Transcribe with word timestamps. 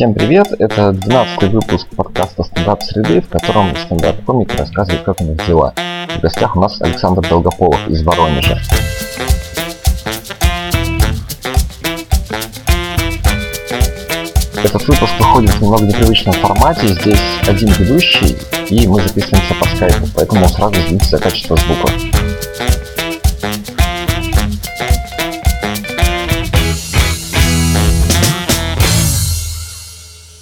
Всем 0.00 0.14
привет! 0.14 0.46
Это 0.58 0.92
12 0.92 1.42
выпуск 1.52 1.86
подкаста 1.94 2.42
«Стендап 2.42 2.82
среды», 2.82 3.20
в 3.20 3.28
котором 3.28 3.76
стендап-комики 3.76 4.56
рассказывают, 4.56 5.02
как 5.02 5.20
у 5.20 5.24
них 5.24 5.46
дела. 5.46 5.74
В 6.16 6.22
гостях 6.22 6.56
у 6.56 6.60
нас 6.60 6.80
Александр 6.80 7.20
Долгополов 7.28 7.86
из 7.86 8.02
Воронежа. 8.02 8.58
Этот 14.64 14.88
выпуск 14.88 15.12
выходит 15.18 15.50
в 15.50 15.60
немного 15.60 15.84
непривычном 15.84 16.32
формате. 16.32 16.88
Здесь 16.88 17.20
один 17.46 17.68
ведущий, 17.72 18.38
и 18.70 18.88
мы 18.88 19.02
записываемся 19.02 19.52
по 19.60 19.66
скайпу, 19.76 20.08
поэтому 20.14 20.48
сразу 20.48 20.80
извините 20.80 21.10
за 21.10 21.18
качество 21.18 21.58
звука. 21.58 21.92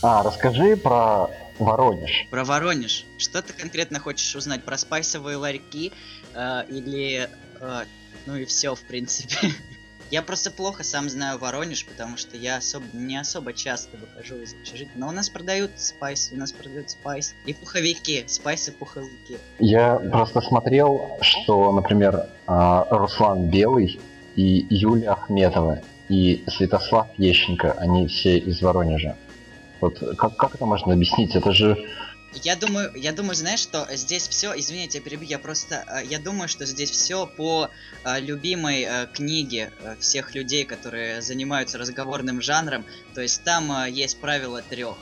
А, 0.02 0.22
расскажи 0.22 0.76
про 0.76 1.28
Воронеж. 1.58 2.26
Про 2.30 2.44
Воронеж. 2.44 3.04
Что 3.18 3.42
ты 3.42 3.52
конкретно 3.52 3.98
хочешь 3.98 4.34
узнать? 4.36 4.62
Про 4.64 4.76
спайсовые 4.76 5.36
ларьки? 5.36 5.92
Э, 6.34 6.62
или... 6.68 7.28
Э, 7.60 7.82
ну 8.26 8.36
и 8.36 8.44
все, 8.44 8.74
в 8.74 8.80
принципе. 8.82 9.36
Я 10.10 10.22
просто 10.22 10.50
плохо 10.50 10.84
сам 10.84 11.08
знаю 11.10 11.38
Воронеж, 11.38 11.84
потому 11.84 12.16
что 12.16 12.34
я 12.38 12.56
особо, 12.56 12.86
не 12.94 13.18
особо 13.18 13.52
часто 13.52 13.98
выхожу 13.98 14.36
из 14.36 14.54
общежития. 14.54 14.94
Но 14.96 15.08
у 15.08 15.10
нас 15.10 15.28
продают 15.28 15.72
спайс, 15.76 16.30
у 16.32 16.36
нас 16.38 16.50
продают 16.50 16.88
спайс. 16.88 17.34
И 17.44 17.52
пуховики, 17.52 18.24
спайсы 18.26 18.72
пуховики. 18.72 19.36
Я 19.58 19.96
просто 19.96 20.40
смотрел, 20.40 21.18
что, 21.20 21.72
например, 21.72 22.24
а, 22.46 22.86
Руслан 22.90 23.50
Белый 23.50 24.00
и 24.34 24.66
Юлия 24.70 25.10
Ахметова 25.10 25.82
и 26.08 26.42
Святослав 26.46 27.08
Ещенко, 27.18 27.72
они 27.72 28.06
все 28.06 28.38
из 28.38 28.62
Воронежа. 28.62 29.14
Вот 29.80 29.98
как, 30.16 30.36
как 30.36 30.54
это 30.54 30.66
можно 30.66 30.92
объяснить? 30.92 31.34
Это 31.34 31.52
же 31.52 31.76
я 32.32 32.56
думаю, 32.56 32.92
я 32.94 33.12
думаю, 33.12 33.34
знаешь, 33.34 33.60
что 33.60 33.86
здесь 33.96 34.28
все, 34.28 34.52
извините, 34.54 34.98
я 34.98 35.04
перебью, 35.04 35.28
я 35.28 35.38
просто, 35.38 35.84
э, 35.88 36.04
я 36.04 36.18
думаю, 36.18 36.48
что 36.48 36.66
здесь 36.66 36.90
все 36.90 37.26
по 37.26 37.70
э, 38.04 38.20
любимой 38.20 38.82
э, 38.82 39.06
книге 39.12 39.72
всех 39.98 40.34
людей, 40.34 40.64
которые 40.64 41.22
занимаются 41.22 41.78
разговорным 41.78 42.42
жанром. 42.42 42.84
То 43.14 43.22
есть 43.22 43.42
там 43.44 43.86
есть 43.86 44.20
правило 44.20 44.62
трех. 44.62 44.96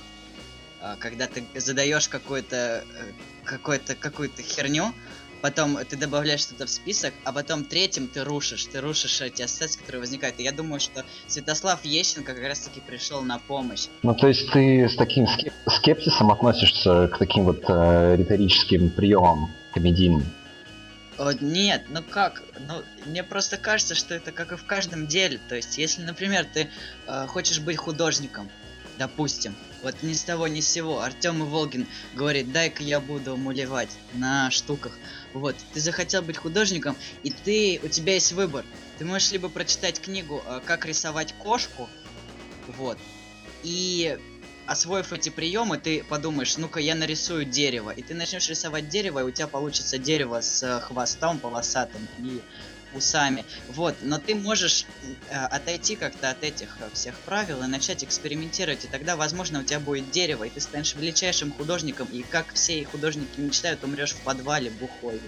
Когда 1.00 1.27
ты 1.27 1.42
задаешь 1.56 2.08
какую-то, 2.08 2.84
какую-то, 3.44 3.97
какую-то 3.97 4.42
херню, 4.42 4.92
потом 5.41 5.79
ты 5.84 5.97
добавляешь 5.97 6.41
что-то 6.41 6.67
в 6.67 6.70
список, 6.70 7.15
а 7.25 7.33
потом 7.33 7.65
третьим 7.65 8.09
ты 8.09 8.25
рушишь, 8.25 8.67
ты 8.67 8.81
рушишь 8.81 9.20
эти 9.20 9.43
ассоциации, 9.43 9.78
которые 9.78 10.01
возникают. 10.01 10.39
И 10.39 10.43
я 10.43 10.53
думаю, 10.53 10.81
что 10.81 11.05
Святослав 11.27 11.84
Ещенко 11.84 12.34
как 12.34 12.45
раз 12.45 12.61
таки 12.61 12.81
пришел 12.81 13.23
на 13.23 13.39
помощь. 13.39 13.87
Ну, 14.03 14.15
то 14.15 14.28
есть 14.28 14.51
ты 14.53 14.89
с 14.89 14.97
таким 14.97 15.27
скепсисом 15.69 16.31
относишься 16.31 17.09
к 17.09 17.19
таким 17.19 17.45
вот 17.45 17.65
э, 17.69 18.17
риторическим 18.17 18.91
приемам 18.91 19.51
комедийным? 19.73 20.25
О, 21.19 21.33
нет, 21.33 21.84
ну 21.89 22.03
как? 22.03 22.43
Ну, 22.69 22.83
мне 23.06 23.25
просто 23.25 23.56
кажется, 23.56 23.95
что 23.95 24.15
это 24.15 24.33
как 24.33 24.53
и 24.53 24.56
в 24.56 24.65
каждом 24.65 25.06
деле. 25.06 25.41
То 25.48 25.55
есть, 25.55 25.78
если, 25.78 26.03
например, 26.03 26.47
ты 26.53 26.69
э, 27.06 27.27
хочешь 27.27 27.61
быть 27.61 27.77
художником, 27.77 28.50
допустим, 28.98 29.55
вот 29.83 30.02
ни 30.02 30.12
с 30.12 30.22
того 30.22 30.48
ни 30.48 30.61
с 30.61 30.69
сего, 30.69 31.00
Артем 31.00 31.44
Волгин 31.44 31.86
говорит, 32.14 32.52
дай-ка 32.52 32.83
я 32.83 33.00
буду 33.00 33.36
мулевать 33.36 33.91
на 34.14 34.50
штуках. 34.50 34.92
Вот, 35.33 35.56
ты 35.72 35.80
захотел 35.80 36.22
быть 36.22 36.36
художником, 36.36 36.97
и 37.22 37.30
ты, 37.30 37.80
у 37.83 37.88
тебя 37.88 38.14
есть 38.14 38.33
выбор. 38.33 38.64
Ты 38.98 39.05
можешь 39.05 39.30
либо 39.33 39.48
прочитать 39.48 40.00
книгу 40.00 40.42
э, 40.47 40.61
«Как 40.64 40.86
рисовать 40.86 41.34
кошку», 41.34 41.88
вот, 42.66 42.98
и 43.62 44.19
освоив 44.66 45.12
эти 45.12 45.28
приемы, 45.28 45.78
ты 45.78 46.03
подумаешь, 46.03 46.56
ну-ка 46.56 46.81
я 46.81 46.94
нарисую 46.94 47.44
дерево, 47.44 47.91
и 47.91 48.03
ты 48.03 48.15
начнешь 48.15 48.48
рисовать 48.48 48.88
дерево, 48.88 49.21
и 49.21 49.22
у 49.22 49.31
тебя 49.31 49.47
получится 49.47 49.98
дерево 49.98 50.41
с 50.41 50.62
э, 50.62 50.81
хвостом 50.81 51.38
полосатым 51.38 52.09
и 52.19 52.41
усами. 52.97 53.45
Вот, 53.69 53.95
но 54.03 54.19
ты 54.19 54.34
можешь 54.34 54.87
э, 55.31 55.37
отойти 55.37 55.97
как-то 55.97 56.31
от 56.31 56.43
этих 56.43 56.77
э, 56.81 56.89
всех 56.93 57.15
правил 57.21 57.62
и 57.62 57.67
начать 57.67 58.03
экспериментировать, 58.03 58.84
и 58.84 58.89
тогда, 58.89 59.17
возможно, 59.17 59.61
у 59.61 59.62
тебя 59.62 59.81
будет 59.81 60.11
дерево, 60.11 60.45
и 60.45 60.51
ты 60.51 60.61
станешь 60.61 60.95
величайшим 60.95 61.53
художником, 61.53 62.09
и 62.12 62.23
как 62.23 62.53
все 62.55 62.84
художники 62.84 63.39
мечтают, 63.39 63.84
умрешь 63.84 64.12
в 64.12 64.21
подвале 64.21 64.71
бухой. 64.71 65.21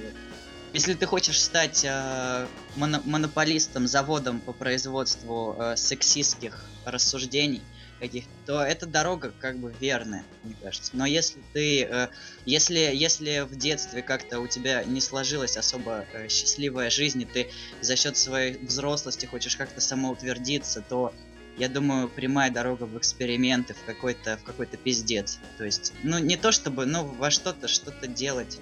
Если 0.74 0.94
ты 0.94 1.06
хочешь 1.06 1.40
стать 1.40 1.84
э, 1.84 2.46
моно 2.76 3.00
монополистом, 3.04 3.86
заводом 3.86 4.40
по 4.40 4.52
производству 4.52 5.56
э, 5.58 5.76
сексистских 5.76 6.64
рассуждений, 6.84 7.62
каких 7.98 8.24
то 8.46 8.62
эта 8.62 8.86
дорога 8.86 9.32
как 9.38 9.58
бы 9.58 9.74
верная, 9.80 10.24
мне 10.44 10.54
кажется. 10.62 10.92
Но 10.94 11.06
если 11.06 11.40
ты, 11.52 11.84
э, 11.84 12.08
если, 12.46 12.78
если 12.78 13.40
в 13.40 13.56
детстве 13.56 14.02
как-то 14.02 14.40
у 14.40 14.46
тебя 14.46 14.84
не 14.84 15.00
сложилась 15.00 15.56
особо 15.56 16.04
э, 16.12 16.28
счастливая 16.28 16.90
жизнь, 16.90 17.22
и 17.22 17.24
ты 17.24 17.48
за 17.80 17.96
счет 17.96 18.16
своей 18.16 18.58
взрослости 18.58 19.26
хочешь 19.26 19.56
как-то 19.56 19.80
самоутвердиться, 19.80 20.82
то 20.88 21.12
я 21.56 21.68
думаю, 21.68 22.08
прямая 22.08 22.50
дорога 22.50 22.84
в 22.84 22.96
эксперименты, 22.96 23.74
в 23.74 23.84
какой-то 23.84 24.36
в 24.36 24.44
какой-то 24.44 24.76
пиздец. 24.76 25.40
То 25.56 25.64
есть, 25.64 25.92
ну 26.02 26.18
не 26.18 26.36
то 26.36 26.52
чтобы, 26.52 26.86
ну 26.86 27.04
во 27.04 27.30
что-то 27.30 27.68
что-то 27.68 28.06
делать 28.06 28.58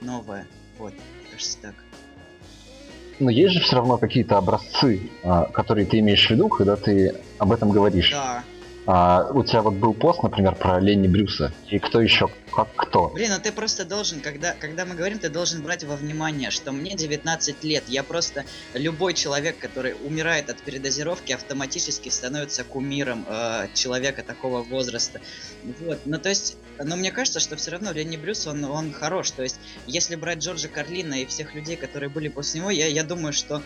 новое. 0.00 0.46
Вот, 0.78 0.94
кажется 1.30 1.58
так. 1.60 1.74
Но 3.20 3.30
есть 3.30 3.54
же 3.54 3.60
все 3.60 3.76
равно 3.76 3.98
какие-то 3.98 4.38
образцы, 4.38 5.10
а, 5.22 5.44
которые 5.44 5.86
ты 5.86 5.98
имеешь 6.00 6.26
в 6.26 6.30
виду, 6.30 6.48
когда 6.48 6.76
ты 6.76 7.14
об 7.38 7.52
этом 7.52 7.70
говоришь. 7.70 8.10
Да, 8.10 8.42
а, 8.84 9.28
у 9.32 9.44
тебя 9.44 9.62
вот 9.62 9.74
был 9.74 9.94
пост, 9.94 10.22
например, 10.22 10.56
про 10.56 10.80
Ленни 10.80 11.06
Брюса. 11.06 11.52
И 11.68 11.78
кто 11.78 12.00
еще? 12.00 12.28
Как 12.52 12.68
кто? 12.74 13.08
Блин, 13.08 13.30
ну 13.30 13.38
ты 13.40 13.52
просто 13.52 13.84
должен, 13.84 14.20
когда, 14.20 14.54
когда 14.58 14.84
мы 14.84 14.96
говорим, 14.96 15.20
ты 15.20 15.30
должен 15.30 15.62
брать 15.62 15.84
во 15.84 15.94
внимание, 15.94 16.50
что 16.50 16.72
мне 16.72 16.96
19 16.96 17.62
лет. 17.62 17.84
Я 17.86 18.02
просто 18.02 18.44
любой 18.74 19.14
человек, 19.14 19.58
который 19.58 19.94
умирает 20.04 20.50
от 20.50 20.58
передозировки, 20.58 21.32
автоматически 21.32 22.08
становится 22.08 22.64
кумиром 22.64 23.24
э, 23.28 23.68
человека 23.72 24.24
такого 24.24 24.62
возраста. 24.62 25.20
Вот. 25.80 26.00
Ну 26.04 26.18
то 26.18 26.28
есть, 26.28 26.56
но 26.82 26.96
мне 26.96 27.12
кажется, 27.12 27.38
что 27.38 27.54
все 27.56 27.70
равно 27.70 27.92
Ленни 27.92 28.16
Брюс, 28.16 28.48
он, 28.48 28.64
он 28.64 28.92
хорош. 28.92 29.30
То 29.30 29.44
есть, 29.44 29.60
если 29.86 30.16
брать 30.16 30.38
Джорджа 30.38 30.68
Карлина 30.68 31.22
и 31.22 31.26
всех 31.26 31.54
людей, 31.54 31.76
которые 31.76 32.10
были 32.10 32.26
после 32.28 32.60
него, 32.60 32.70
я, 32.70 32.88
я 32.88 33.04
думаю, 33.04 33.32
что 33.32 33.62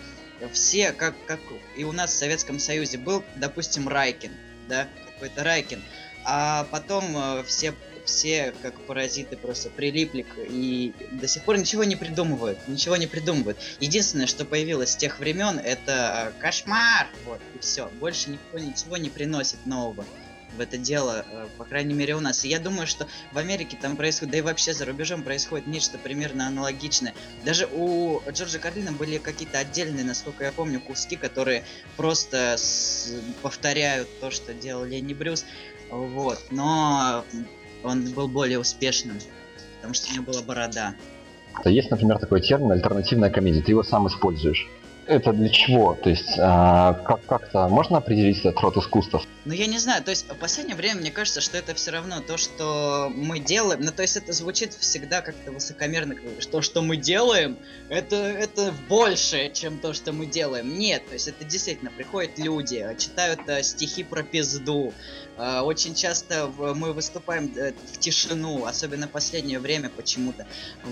все, 0.53 0.93
как, 0.93 1.15
как 1.27 1.41
и 1.75 1.85
у 1.85 1.93
нас 1.93 2.11
в 2.11 2.19
Советском 2.19 2.59
Союзе 2.59 2.99
был, 2.99 3.25
допустим, 3.37 3.89
Райкин, 3.89 4.33
да, 4.69 4.89
какой-то 5.17 5.45
Райкин. 5.45 5.83
А 6.25 6.67
потом 6.71 7.17
э, 7.17 7.45
все, 7.45 7.75
все 8.05 8.53
как 8.63 8.81
паразиты 8.81 9.37
просто 9.37 9.71
прилипли 9.71 10.27
и 10.49 10.93
до 11.13 11.29
сих 11.29 11.45
пор 11.45 11.59
ничего 11.59 11.85
не 11.85 11.97
придумывают. 11.97 12.59
Ничего 12.69 12.97
не 12.97 13.07
придумывают. 13.07 13.59
Единственное, 13.81 14.27
что 14.27 14.45
появилось 14.45 14.91
с 14.91 14.97
тех 14.97 15.19
времен, 15.19 15.59
это 15.59 16.33
э, 16.37 16.41
кошмар. 16.41 17.09
Вот, 17.25 17.41
и 17.55 17.59
все. 17.59 17.89
Больше 18.01 18.31
никто 18.31 18.59
ничего 18.59 18.97
не 18.97 19.11
приносит 19.11 19.65
нового 19.67 20.05
в 20.57 20.61
это 20.61 20.79
дело, 20.79 21.25
э, 21.31 21.47
по 21.59 21.65
крайней 21.65 21.95
мере 21.95 22.15
у 22.15 22.21
нас. 22.21 22.45
И 22.45 22.49
я 22.49 22.59
думаю, 22.59 22.87
что 22.87 23.07
в 23.33 23.39
Америке 23.39 23.77
там 23.81 23.97
происходит, 23.97 24.33
да 24.33 24.39
и 24.39 24.41
вообще 24.41 24.73
за 24.73 24.85
рубежом 24.85 25.23
происходит 25.23 25.67
нечто 25.67 25.99
примерно 25.99 26.47
аналогичное. 26.47 27.15
Даже 27.45 27.69
у 27.73 28.21
Джорджа 28.31 28.59
Карлина 28.59 28.93
были 28.93 29.19
какие-то 29.19 29.59
отдельные, 29.59 30.05
насколько 30.05 30.45
я 30.45 30.53
помню, 30.53 30.81
куски, 30.81 31.17
которые 31.17 31.65
просто 31.97 32.57
с... 32.57 33.13
повторяют 33.43 34.09
то, 34.21 34.31
что 34.31 34.55
делал 34.55 34.85
Ленни 34.85 35.15
Брюс. 35.15 35.45
Вот, 35.91 36.39
но 36.51 37.25
он 37.85 38.11
был 38.13 38.29
более 38.29 38.59
успешным, 38.59 39.19
потому 39.77 39.95
что 39.95 40.11
у 40.11 40.15
него 40.15 40.25
была 40.25 40.43
борода. 40.43 40.95
Есть, 41.65 41.91
например, 41.91 42.19
такой 42.19 42.41
термин 42.41 42.73
альтернативная 42.73 43.31
комедия. 43.31 43.63
Ты 43.63 43.71
его 43.73 43.83
сам 43.83 44.09
используешь 44.09 44.69
это 45.07 45.33
для 45.33 45.49
чего? 45.49 45.95
То 45.95 46.11
есть 46.11 46.37
а, 46.39 46.95
как- 46.95 47.25
как-то 47.27 47.69
можно 47.69 47.99
определить 47.99 48.41
этот 48.41 48.61
род 48.61 48.77
искусства? 48.77 49.23
Ну, 49.47 49.53
я 49.53 49.67
не 49.67 49.79
знаю, 49.79 50.03
то 50.03 50.11
есть 50.11 50.29
в 50.29 50.35
последнее 50.35 50.75
время 50.75 51.03
мне 51.03 51.13
кажется, 51.13 51.41
что 51.41 51.57
это 51.57 51.73
все 51.73 51.93
равно 51.93 52.21
то, 52.21 52.37
что 52.37 53.13
мы 53.15 53.39
делаем. 53.39 53.81
Ну, 53.81 53.93
то 53.93 54.03
есть 54.03 54.17
это 54.17 54.33
звучит 54.33 54.75
всегда 54.75 55.21
как-то 55.21 55.53
высокомерно, 55.53 56.17
что, 56.41 56.63
что 56.63 56.83
мы 56.83 56.97
делаем, 56.97 57.57
это, 57.89 58.17
это 58.17 58.75
больше, 58.89 59.53
чем 59.55 59.79
то, 59.79 59.93
что 59.93 60.13
мы 60.13 60.27
делаем. 60.27 60.77
Нет, 60.77 61.07
то 61.07 61.13
есть 61.13 61.29
это 61.29 61.45
действительно 61.45 61.93
приходят 61.93 62.41
люди, 62.41 62.85
читают 62.99 63.39
э, 63.47 63.63
стихи 63.63 64.03
про 64.03 64.25
пизду. 64.25 64.93
Э, 65.37 65.61
очень 65.61 65.95
часто 65.95 66.49
в, 66.49 66.75
мы 66.75 66.93
выступаем 66.93 67.55
э, 67.57 67.73
в 67.93 68.01
тишину, 68.01 68.65
особенно 68.65 69.07
в 69.07 69.13
последнее 69.13 69.61
время 69.61 69.91
почему-то. 69.91 70.45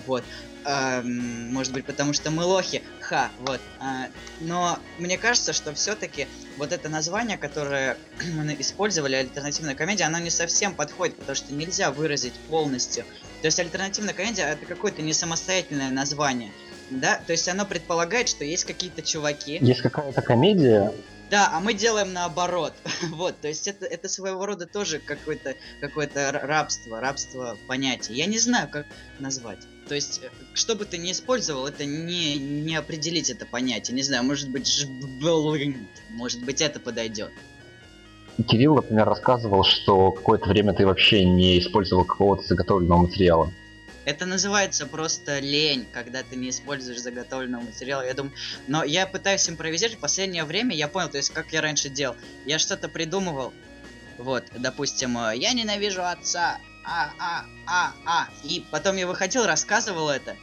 Вот. 0.06 0.22
Эм, 0.64 1.52
может 1.52 1.72
быть, 1.72 1.84
потому 1.84 2.12
что 2.12 2.30
мы 2.30 2.44
лохи. 2.44 2.82
Ха, 3.00 3.30
вот. 3.40 3.60
Э, 3.80 4.10
но 4.38 4.78
мне 4.98 5.18
кажется, 5.18 5.52
что 5.52 5.74
все-таки 5.74 6.28
вот 6.56 6.72
это 6.72 6.88
название, 6.88 7.36
которое 7.36 7.96
мы 8.34 8.56
использовали, 8.58 9.16
альтернативная 9.16 9.74
комедия, 9.74 10.04
оно 10.04 10.18
не 10.18 10.30
совсем 10.30 10.74
подходит, 10.74 11.16
потому 11.16 11.36
что 11.36 11.52
нельзя 11.52 11.90
выразить 11.90 12.34
полностью. 12.50 13.04
То 13.42 13.46
есть 13.46 13.58
альтернативная 13.58 14.14
комедия 14.14 14.44
это 14.44 14.66
какое-то 14.66 15.02
не 15.02 15.12
самостоятельное 15.12 15.90
название. 15.90 16.52
Да, 16.90 17.20
то 17.26 17.32
есть 17.32 17.48
оно 17.48 17.64
предполагает, 17.64 18.28
что 18.28 18.44
есть 18.44 18.64
какие-то 18.64 19.02
чуваки. 19.02 19.58
Есть 19.60 19.80
какая-то 19.80 20.20
комедия, 20.22 20.92
Да, 21.30 21.50
а 21.52 21.60
мы 21.60 21.74
делаем 21.74 22.12
наоборот. 22.12 22.74
вот, 23.10 23.40
то 23.40 23.48
есть 23.48 23.66
это, 23.66 23.86
это 23.86 24.08
своего 24.08 24.44
рода 24.46 24.66
тоже 24.66 24.98
какое-то 24.98 25.54
какое 25.80 26.08
рабство, 26.14 27.00
рабство 27.00 27.58
понятия. 27.66 28.14
Я 28.14 28.26
не 28.26 28.38
знаю, 28.38 28.68
как 28.68 28.86
назвать. 29.18 29.60
То 29.88 29.94
есть, 29.94 30.20
э, 30.22 30.30
что 30.54 30.74
бы 30.74 30.84
ты 30.84 30.98
ни 30.98 31.12
использовал, 31.12 31.66
это 31.66 31.84
не, 31.84 32.36
не 32.36 32.76
определить 32.76 33.30
это 33.30 33.46
понятие. 33.46 33.94
Не 33.94 34.02
знаю, 34.02 34.24
может 34.24 34.48
быть, 34.50 34.86
может 36.10 36.44
быть, 36.44 36.60
это 36.60 36.80
подойдет. 36.80 37.32
Кирилл, 38.48 38.76
например, 38.76 39.06
рассказывал, 39.08 39.62
что 39.62 40.10
какое-то 40.10 40.48
время 40.48 40.72
ты 40.72 40.86
вообще 40.86 41.24
не 41.24 41.58
использовал 41.58 42.04
какого-то 42.04 42.42
заготовленного 42.42 43.02
материала. 43.02 43.52
Это 44.04 44.26
называется 44.26 44.86
просто 44.86 45.38
лень, 45.38 45.86
когда 45.92 46.22
ты 46.22 46.36
не 46.36 46.50
используешь 46.50 47.00
заготовленного 47.00 47.62
материала. 47.62 48.02
Я 48.02 48.14
думаю, 48.14 48.34
но 48.66 48.84
я 48.84 49.06
пытаюсь 49.06 49.48
импровизировать. 49.48 49.98
В 49.98 50.00
последнее 50.00 50.44
время 50.44 50.74
я 50.74 50.88
понял, 50.88 51.08
то 51.08 51.16
есть 51.16 51.30
как 51.30 51.52
я 51.52 51.62
раньше 51.62 51.88
делал. 51.88 52.16
Я 52.44 52.58
что-то 52.58 52.88
придумывал. 52.88 53.52
Вот, 54.18 54.44
допустим, 54.56 55.16
э, 55.18 55.36
я 55.36 55.52
ненавижу 55.52 56.04
отца. 56.04 56.58
А, 56.84 57.10
а, 57.18 57.46
а, 57.66 57.92
а. 58.04 58.28
И 58.42 58.64
потом 58.70 58.96
я 58.96 59.06
выходил, 59.06 59.46
рассказывал 59.46 60.10
это. 60.10 60.36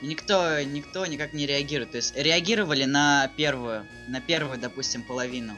И 0.00 0.06
никто, 0.06 0.60
никто 0.62 1.06
никак 1.06 1.32
не 1.32 1.46
реагирует. 1.46 1.92
То 1.92 1.98
есть 1.98 2.16
реагировали 2.16 2.84
на 2.84 3.30
первую, 3.36 3.86
на 4.08 4.20
первую, 4.20 4.58
допустим, 4.58 5.02
половину. 5.02 5.56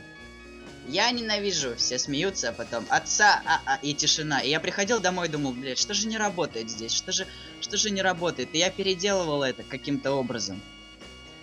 Я 0.87 1.11
ненавижу, 1.13 1.77
все 1.77 1.99
смеются, 1.99 2.51
а 2.51 2.53
потом 2.53 2.85
отца, 2.91 3.41
а, 3.47 3.61
а, 3.65 3.79
и 3.81 3.95
тишина. 3.95 4.41
И 4.41 4.51
я 4.51 4.61
приходил 4.61 5.01
домой 5.01 5.29
и 5.29 5.31
думал, 5.31 5.53
блядь, 5.53 5.79
что 5.79 5.95
же 5.95 6.07
не 6.07 6.19
работает 6.19 6.69
здесь, 6.69 6.93
что 6.93 7.11
же, 7.11 7.27
что 7.61 7.79
же 7.79 7.91
не 7.91 8.03
работает. 8.03 8.51
И 8.53 8.59
я 8.59 8.71
переделывал 8.71 9.43
это 9.43 9.63
каким-то 9.63 10.13
образом. 10.13 10.61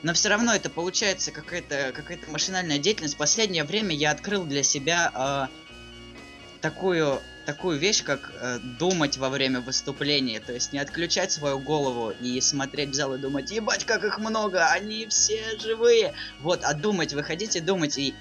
Но 0.03 0.13
все 0.13 0.29
равно 0.29 0.53
это 0.53 0.69
получается 0.69 1.31
какая-то 1.31 1.91
какая 1.95 2.19
машинальная 2.27 2.77
деятельность. 2.77 3.15
В 3.15 3.17
последнее 3.17 3.63
время 3.63 3.95
я 3.95 4.11
открыл 4.11 4.43
для 4.45 4.63
себя 4.63 5.11
э, 5.13 6.59
такую 6.61 7.21
такую 7.51 7.77
вещь, 7.77 8.01
как 8.03 8.31
э, 8.39 8.59
думать 8.79 9.17
во 9.17 9.29
время 9.29 9.59
выступления. 9.59 10.39
То 10.39 10.53
есть 10.53 10.71
не 10.71 10.79
отключать 10.79 11.33
свою 11.33 11.59
голову 11.59 12.13
и 12.21 12.39
смотреть 12.39 12.91
в 12.91 12.93
зал 12.93 13.13
и 13.15 13.17
думать, 13.17 13.51
ебать, 13.51 13.83
как 13.83 14.05
их 14.05 14.19
много, 14.19 14.67
они 14.67 15.05
все 15.07 15.43
живые. 15.59 16.13
Вот, 16.39 16.61
а 16.63 16.73
думать, 16.73 17.13
выходить 17.13 17.57
и 17.57 17.59
думать. 17.59 17.97
И 17.97 18.15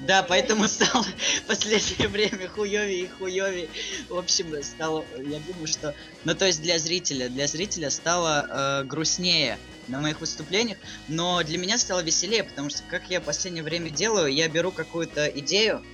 да, 0.00 0.22
поэтому 0.22 0.66
стало 0.66 1.04
последнее 1.46 2.08
время 2.08 2.48
хуёвее 2.48 3.04
и 3.04 3.08
хуёвее. 3.08 3.68
В 4.08 4.16
общем, 4.16 4.62
стало, 4.62 5.04
я 5.18 5.38
думаю, 5.40 5.66
что... 5.66 5.94
Ну, 6.24 6.34
то 6.34 6.46
есть 6.46 6.62
для 6.62 6.78
зрителя, 6.78 7.28
для 7.28 7.46
зрителя 7.46 7.90
стало 7.90 8.46
э, 8.48 8.84
грустнее 8.84 9.58
на 9.88 10.00
моих 10.00 10.20
выступлениях, 10.22 10.78
но 11.06 11.42
для 11.42 11.58
меня 11.58 11.76
стало 11.76 12.00
веселее, 12.00 12.44
потому 12.44 12.70
что, 12.70 12.82
как 12.88 13.10
я 13.10 13.20
в 13.20 13.24
последнее 13.24 13.62
время 13.62 13.90
делаю, 13.90 14.32
я 14.32 14.48
беру 14.48 14.72
какую-то 14.72 15.26
идею, 15.26 15.84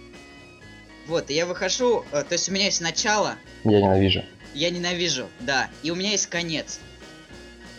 вот, 1.08 1.30
и 1.30 1.34
я 1.34 1.46
выхожу, 1.46 2.04
э, 2.12 2.22
то 2.22 2.34
есть 2.34 2.48
у 2.48 2.52
меня 2.52 2.66
есть 2.66 2.82
начало. 2.82 3.36
Я 3.64 3.80
ненавижу. 3.80 4.24
Я 4.54 4.70
ненавижу, 4.70 5.28
да, 5.40 5.70
и 5.82 5.90
у 5.90 5.94
меня 5.94 6.10
есть 6.10 6.26
конец. 6.26 6.80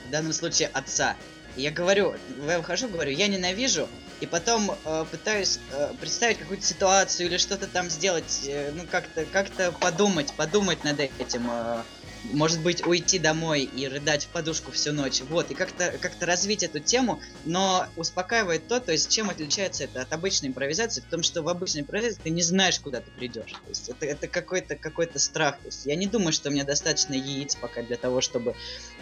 В 0.08 0.12
данном 0.12 0.34
случае 0.34 0.70
отца. 0.74 1.16
И 1.56 1.62
я 1.62 1.72
говорю, 1.72 2.16
я 2.48 2.58
выхожу, 2.58 2.88
говорю, 2.88 3.12
я 3.12 3.28
ненавижу, 3.28 3.88
и 4.20 4.26
потом 4.26 4.72
э, 4.84 5.06
пытаюсь 5.12 5.60
э, 5.74 5.94
представить 6.02 6.40
какую-то 6.40 6.66
ситуацию 6.66 7.28
или 7.28 7.38
что-то 7.38 7.68
там 7.68 7.90
сделать, 7.90 8.42
э, 8.48 8.72
ну 8.76 8.84
как-то 8.90 9.26
как-то 9.26 9.72
подумать, 9.72 10.34
подумать 10.34 10.84
над 10.84 11.00
этим, 11.00 11.48
э, 11.52 11.84
может 12.26 12.62
быть 12.62 12.86
уйти 12.86 13.20
домой 13.20 13.64
и 13.64 13.88
рыдать 13.88 14.26
в 14.26 14.28
подушку 14.30 14.72
всю 14.72 14.92
ночь, 14.94 15.22
вот 15.30 15.52
и 15.52 15.56
как-то 15.56 15.94
как-то 16.02 16.26
развить 16.26 16.64
эту 16.64 16.80
тему, 16.80 17.20
но 17.46 17.86
успокаивает 17.96 18.68
то, 18.68 18.80
то 18.80 18.92
есть 18.92 19.10
чем 19.10 19.30
отличается 19.30 19.86
это 19.86 20.02
от 20.02 20.14
обычной 20.14 20.50
импровизации, 20.50 21.02
в 21.02 21.06
том, 21.06 21.24
что 21.24 21.42
в 21.42 21.50
обычной 21.50 21.82
импровизации 21.82 22.22
ты 22.24 22.30
не 22.30 22.42
знаешь, 22.42 22.80
куда 22.80 23.02
ты 23.02 23.12
придешь, 23.12 23.52
то 23.52 23.70
есть 23.70 23.90
это 23.90 24.06
это 24.06 24.28
какой-то 24.28 24.76
какой-то 24.76 25.20
страх, 25.20 25.58
то 25.60 25.68
есть 25.68 25.86
я 25.86 25.96
не 25.96 26.08
думаю, 26.08 26.34
что 26.34 26.50
у 26.50 26.52
меня 26.52 26.64
достаточно 26.64 27.14
яиц 27.14 27.56
пока 27.56 27.84
для 27.84 27.98
того, 27.98 28.22
чтобы 28.22 28.56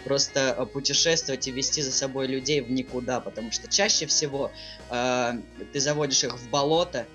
просто 0.04 0.54
э, 0.56 0.66
путешествовать 0.66 1.48
и 1.48 1.50
вести 1.50 1.82
за 1.82 1.92
собой 1.92 2.26
людей 2.26 2.60
в 2.60 2.70
никуда, 2.70 3.20
потому 3.20 3.52
что 3.52 3.68
чаще 3.68 4.06
всего 4.06 4.50
Э, 4.90 5.32
ты 5.72 5.80
заводишь 5.80 6.24
их 6.24 6.38
в 6.38 6.48
болото 6.50 7.06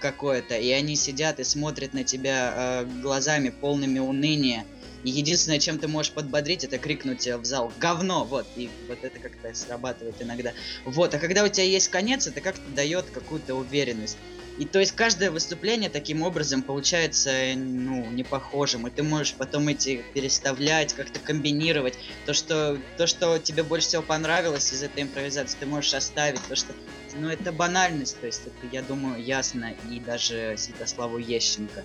какое-то, 0.00 0.56
и 0.56 0.70
они 0.70 0.96
сидят 0.96 1.40
и 1.40 1.44
смотрят 1.44 1.92
на 1.92 2.04
тебя 2.04 2.52
э, 2.54 2.84
глазами 3.02 3.50
полными 3.50 3.98
уныния. 3.98 4.64
И 5.02 5.10
единственное, 5.10 5.58
чем 5.58 5.78
ты 5.78 5.88
можешь 5.88 6.12
подбодрить, 6.12 6.64
это 6.64 6.78
крикнуть 6.78 7.26
в 7.26 7.44
зал 7.44 7.72
«Говно!» 7.78 8.24
Вот, 8.24 8.46
и 8.56 8.70
вот 8.88 9.02
это 9.02 9.18
как-то 9.18 9.54
срабатывает 9.54 10.16
иногда. 10.20 10.52
Вот, 10.84 11.14
а 11.14 11.18
когда 11.18 11.44
у 11.44 11.48
тебя 11.48 11.64
есть 11.64 11.88
конец, 11.88 12.26
это 12.26 12.40
как-то 12.40 12.68
дает 12.70 13.06
какую-то 13.10 13.54
уверенность. 13.54 14.18
И 14.58 14.66
то 14.66 14.78
есть 14.78 14.92
каждое 14.92 15.30
выступление 15.30 15.88
таким 15.88 16.20
образом 16.20 16.62
получается, 16.62 17.32
ну, 17.56 18.04
не 18.10 18.24
похожим. 18.24 18.86
И 18.86 18.90
ты 18.90 19.02
можешь 19.02 19.32
потом 19.32 19.68
эти 19.68 20.04
переставлять, 20.12 20.92
как-то 20.92 21.18
комбинировать. 21.18 21.94
То 22.26 22.34
что, 22.34 22.78
то, 22.98 23.06
что 23.06 23.38
тебе 23.38 23.62
больше 23.62 23.88
всего 23.88 24.02
понравилось 24.02 24.70
из 24.70 24.82
этой 24.82 25.04
импровизации, 25.04 25.56
ты 25.58 25.64
можешь 25.64 25.94
оставить. 25.94 26.46
То, 26.46 26.56
что 26.56 26.74
ну, 27.14 27.28
это 27.30 27.52
банальность, 27.52 28.20
то 28.20 28.26
есть 28.26 28.42
это, 28.44 28.66
я 28.70 28.82
думаю, 28.82 29.22
ясно 29.22 29.74
и 29.90 29.98
даже 29.98 30.56
Святославу 30.58 31.16
Ещенко. 31.16 31.82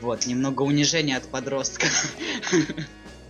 Вот, 0.00 0.26
немного 0.26 0.62
унижения 0.62 1.16
от 1.16 1.24
подростка. 1.24 1.86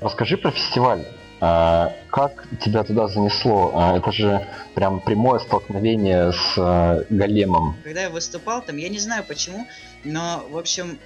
Расскажи 0.00 0.36
про 0.36 0.50
фестиваль. 0.50 1.06
А, 1.40 1.92
как 2.08 2.46
тебя 2.60 2.84
туда 2.84 3.08
занесло? 3.08 3.72
А, 3.74 3.96
это 3.96 4.12
же 4.12 4.46
прям 4.74 5.00
прямое 5.00 5.40
столкновение 5.40 6.32
с 6.32 6.54
а, 6.56 7.04
големом. 7.10 7.76
Когда 7.82 8.02
я 8.02 8.10
выступал 8.10 8.62
там, 8.62 8.76
я 8.76 8.88
не 8.88 8.98
знаю 8.98 9.24
почему, 9.26 9.66
но, 10.04 10.46
в 10.50 10.56
общем, 10.56 10.98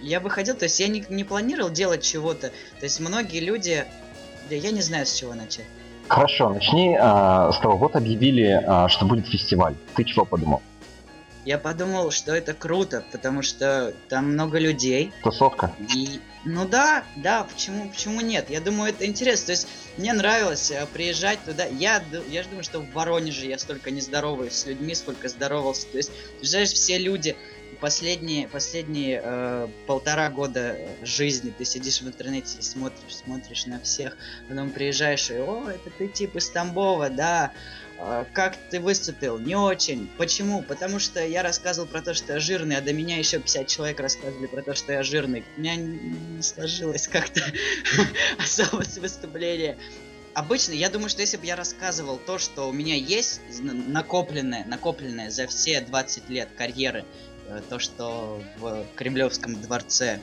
я 0.00 0.20
выходил, 0.20 0.56
то 0.56 0.64
есть 0.64 0.80
я 0.80 0.88
не, 0.88 1.04
не 1.08 1.24
планировал 1.24 1.70
делать 1.70 2.02
чего-то. 2.02 2.48
То 2.48 2.84
есть 2.84 3.00
многие 3.00 3.40
люди... 3.40 3.84
Я 4.50 4.70
не 4.72 4.82
знаю, 4.82 5.06
с 5.06 5.14
чего 5.14 5.32
начать. 5.34 5.64
Хорошо, 6.08 6.50
начни 6.50 6.96
а, 7.00 7.50
с 7.52 7.58
того. 7.58 7.76
Вот 7.76 7.96
объявили, 7.96 8.62
а, 8.66 8.88
что 8.88 9.06
будет 9.06 9.26
фестиваль. 9.26 9.74
Ты 9.94 10.04
чего 10.04 10.24
подумал? 10.24 10.62
Я 11.44 11.58
подумал, 11.58 12.10
что 12.10 12.34
это 12.34 12.54
круто, 12.54 13.04
потому 13.12 13.42
что 13.42 13.94
там 14.08 14.32
много 14.32 14.58
людей. 14.58 15.12
Тусовка. 15.22 15.74
И, 15.94 16.20
ну 16.44 16.66
да, 16.66 17.04
да, 17.16 17.44
почему, 17.44 17.90
почему 17.90 18.20
нет? 18.20 18.48
Я 18.48 18.60
думаю, 18.60 18.90
это 18.90 19.04
интересно. 19.04 19.46
То 19.46 19.52
есть 19.52 19.68
мне 19.98 20.12
нравилось 20.12 20.70
э, 20.70 20.86
приезжать 20.92 21.38
туда. 21.44 21.66
Я, 21.66 22.02
я 22.28 22.42
же 22.42 22.48
думаю, 22.48 22.64
что 22.64 22.80
в 22.80 22.90
Воронеже 22.92 23.46
я 23.46 23.58
столько 23.58 23.90
не 23.90 24.00
здороваюсь 24.00 24.54
с 24.54 24.66
людьми, 24.66 24.94
сколько 24.94 25.28
здоровался. 25.28 25.86
То 25.88 25.98
есть, 25.98 26.10
приезжаешь 26.38 26.70
все 26.70 26.98
люди, 26.98 27.36
последние, 27.74 28.48
последние 28.48 29.20
э, 29.22 29.68
полтора 29.86 30.30
года 30.30 30.76
жизни 31.02 31.52
ты 31.56 31.64
сидишь 31.64 32.00
в 32.00 32.08
интернете 32.08 32.58
и 32.58 32.62
смотришь, 32.62 33.16
смотришь 33.16 33.66
на 33.66 33.78
всех, 33.80 34.16
потом 34.48 34.70
приезжаешь 34.70 35.30
и, 35.30 35.34
о, 35.34 35.68
это 35.68 35.90
ты 35.90 36.08
тип 36.08 36.36
из 36.36 36.48
Тамбова, 36.48 37.10
да, 37.10 37.52
как 38.32 38.56
ты 38.70 38.80
выступил? 38.80 39.38
Не 39.38 39.56
очень. 39.56 40.08
Почему? 40.18 40.62
Потому 40.62 40.98
что 40.98 41.24
я 41.24 41.42
рассказывал 41.42 41.88
про 41.88 42.02
то, 42.02 42.14
что 42.14 42.34
я 42.34 42.40
жирный, 42.40 42.76
а 42.76 42.80
до 42.80 42.92
меня 42.92 43.18
еще 43.18 43.38
50 43.38 43.66
человек 43.66 44.00
рассказывали 44.00 44.46
про 44.46 44.62
то, 44.62 44.74
что 44.74 44.92
я 44.92 45.02
жирный. 45.02 45.44
У 45.56 45.60
меня 45.60 45.76
не 45.76 46.42
сложилось 46.42 47.08
как-то 47.08 47.40
особо 48.38 48.82
с 48.82 48.98
выступления 48.98 49.76
обычно, 50.34 50.72
я 50.72 50.90
думаю, 50.90 51.08
что 51.10 51.20
если 51.20 51.36
бы 51.36 51.46
я 51.46 51.54
рассказывал 51.54 52.18
то, 52.18 52.38
что 52.38 52.68
у 52.68 52.72
меня 52.72 52.96
есть 52.96 53.40
накопленное, 53.62 54.64
накопленное 54.64 55.30
за 55.30 55.46
все 55.46 55.80
20 55.80 56.28
лет 56.28 56.48
карьеры, 56.56 57.04
Э, 57.46 57.60
то, 57.68 57.78
что 57.78 58.42
в 58.58 58.86
Кремлевском 58.96 59.60
дворце 59.60 60.20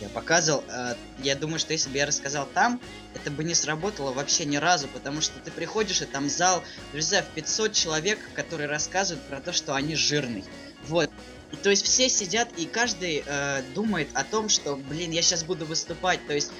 я 0.00 0.08
показывал. 0.08 0.64
Э, 0.68 0.94
я 1.22 1.34
думаю, 1.36 1.58
что 1.58 1.72
если 1.72 1.90
бы 1.90 1.96
я 1.96 2.06
рассказал 2.06 2.46
там, 2.54 2.80
это 3.14 3.30
бы 3.30 3.44
не 3.44 3.54
сработало 3.54 4.12
вообще 4.12 4.44
ни 4.44 4.56
разу, 4.56 4.88
потому 4.88 5.20
что 5.20 5.38
ты 5.40 5.50
приходишь, 5.50 6.02
и 6.02 6.06
там 6.06 6.28
зал, 6.28 6.62
друзья, 6.92 7.22
в 7.22 7.34
500 7.34 7.72
человек, 7.72 8.18
которые 8.34 8.68
рассказывают 8.68 9.24
про 9.26 9.40
то, 9.40 9.52
что 9.52 9.74
они 9.74 9.94
жирный. 9.96 10.44
Вот. 10.86 11.10
И, 11.52 11.56
то 11.56 11.70
есть 11.70 11.84
все 11.84 12.08
сидят, 12.08 12.48
и 12.56 12.66
каждый 12.66 13.22
э, 13.24 13.62
думает 13.74 14.08
о 14.14 14.24
том, 14.24 14.48
что, 14.48 14.76
блин, 14.76 15.10
я 15.10 15.22
сейчас 15.22 15.44
буду 15.44 15.64
выступать. 15.64 16.24
То 16.26 16.34
есть, 16.34 16.52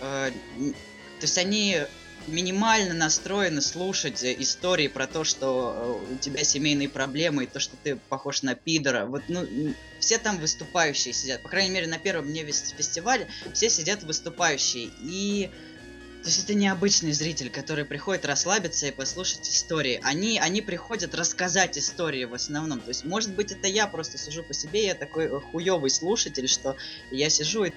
э, 0.00 0.30
то 0.60 1.22
есть 1.22 1.38
они 1.38 1.78
минимально 2.26 2.94
настроены 2.94 3.60
слушать 3.60 4.22
истории 4.24 4.88
про 4.88 5.06
то, 5.06 5.24
что 5.24 6.00
э, 6.10 6.14
у 6.14 6.18
тебя 6.18 6.44
семейные 6.44 6.88
проблемы 6.88 7.44
и 7.44 7.46
то, 7.46 7.60
что 7.60 7.76
ты 7.82 7.96
похож 7.96 8.42
на 8.42 8.54
пидора. 8.54 9.06
Вот, 9.06 9.22
ну, 9.28 9.46
все 10.00 10.18
там 10.18 10.38
выступающие 10.38 11.14
сидят. 11.14 11.42
По 11.42 11.48
крайней 11.48 11.70
мере, 11.70 11.86
на 11.86 11.98
первом 11.98 12.26
дне 12.26 12.44
фестиваля 12.44 13.26
все 13.52 13.70
сидят 13.70 14.02
выступающие. 14.02 14.90
И 15.02 15.50
то 16.26 16.30
есть 16.30 16.42
это 16.42 16.54
необычный 16.54 17.12
зритель, 17.12 17.50
который 17.50 17.84
приходит 17.84 18.24
расслабиться 18.24 18.88
и 18.88 18.90
послушать 18.90 19.48
истории. 19.48 20.00
Они, 20.02 20.40
они 20.40 20.60
приходят 20.60 21.14
рассказать 21.14 21.78
истории 21.78 22.24
в 22.24 22.34
основном. 22.34 22.80
То 22.80 22.88
есть, 22.88 23.04
может 23.04 23.32
быть, 23.32 23.52
это 23.52 23.68
я 23.68 23.86
просто 23.86 24.18
сижу 24.18 24.42
по 24.42 24.52
себе, 24.52 24.86
я 24.86 24.94
такой 24.96 25.26
э, 25.26 25.38
хуёвый 25.38 25.88
слушатель, 25.88 26.48
что 26.48 26.74
я 27.12 27.30
сижу 27.30 27.62
и 27.62 27.72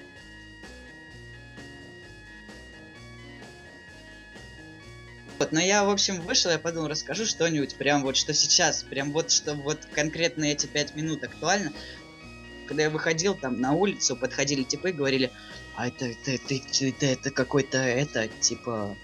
Вот, 5.50 5.52
но 5.52 5.60
я, 5.60 5.84
в 5.84 5.90
общем, 5.90 6.20
вышел, 6.20 6.50
я 6.50 6.58
подумал, 6.58 6.88
расскажу 6.88 7.26
что-нибудь, 7.26 7.74
прям 7.76 8.02
вот 8.02 8.16
что 8.16 8.32
сейчас, 8.32 8.84
прям 8.84 9.12
вот, 9.12 9.32
что 9.32 9.54
вот 9.54 9.78
конкретно 9.94 10.44
эти 10.44 10.66
пять 10.66 10.94
минут 10.94 11.24
актуально. 11.24 11.72
Когда 12.66 12.84
я 12.84 12.90
выходил 12.90 13.34
там 13.34 13.60
на 13.60 13.72
улицу, 13.72 14.14
подходили 14.14 14.62
типы 14.62 14.90
и 14.90 14.92
говорили, 14.92 15.32
а 15.74 15.88
это, 15.88 16.06
это, 16.06 16.30
это, 16.32 16.54
это, 16.84 17.06
это 17.06 17.30
какой-то, 17.30 17.78
это, 17.78 18.28
типа, 18.28 18.96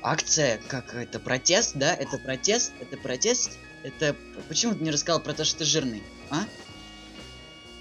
акция, 0.00 0.60
как 0.68 0.94
это, 0.94 1.18
протест, 1.18 1.72
да? 1.74 1.94
Это 1.94 2.18
протест, 2.18 2.72
это 2.80 2.96
протест, 2.96 3.58
это... 3.82 4.14
Почему 4.48 4.74
ты 4.74 4.84
не 4.84 4.92
рассказал 4.92 5.20
про 5.20 5.32
то, 5.32 5.44
что 5.44 5.58
ты 5.58 5.64
жирный, 5.64 6.02
а? 6.30 6.44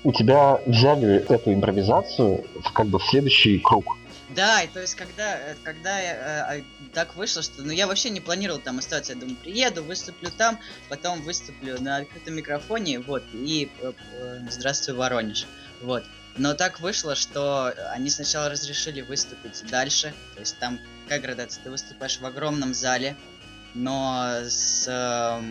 У 0.04 0.12
тебя 0.12 0.60
взяли 0.66 1.24
эту 1.30 1.54
импровизацию 1.54 2.46
в, 2.64 2.72
как 2.74 2.88
бы 2.88 2.98
в 2.98 3.04
следующий 3.04 3.60
круг. 3.60 3.98
Да, 4.30 4.62
и 4.62 4.68
то 4.68 4.82
есть 4.82 4.96
когда, 4.96 5.38
э, 5.38 5.56
когда 5.64 6.56
э, 6.56 6.64
так 6.94 7.16
вышло, 7.16 7.42
что 7.42 7.62
ну 7.62 7.72
я 7.72 7.88
вообще 7.88 8.10
не 8.10 8.20
планировал 8.20 8.60
там 8.60 8.80
оставаться, 8.80 9.14
я 9.14 9.20
думаю, 9.20 9.38
приеду, 9.38 9.84
выступлю 9.84 10.30
там, 10.38 10.60
потом 10.90 11.22
выступлю 11.22 11.82
на 11.82 11.98
открытом 11.98 12.36
микрофоне, 12.36 13.00
вот, 13.00 13.24
и 13.32 13.72
э, 13.82 13.94
э, 14.14 14.40
здравствуй, 14.50 14.96
Воронеж, 14.96 15.48
вот. 15.82 16.04
Но 16.36 16.54
так 16.54 16.82
вышло, 16.82 17.16
что 17.16 17.74
они 17.94 18.10
сначала 18.10 18.50
разрешили 18.50 19.02
выступить 19.02 19.64
дальше, 19.72 20.14
то 20.34 20.42
есть 20.42 20.58
там, 20.60 20.80
как 21.08 21.22
градация, 21.22 21.64
ты 21.64 21.72
выступаешь 21.72 22.20
в 22.20 22.26
огромном 22.26 22.74
зале, 22.74 23.16
но 23.74 24.42
с 24.44 24.88
э, 24.88 25.42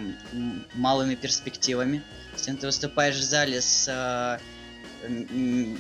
малыми 0.75 1.15
перспективами, 1.15 1.99
то 2.33 2.51
есть 2.51 2.61
ты 2.61 2.67
выступаешь 2.67 3.17
в 3.17 3.23
зале 3.23 3.63
с 3.63 3.89
э, 3.89 4.39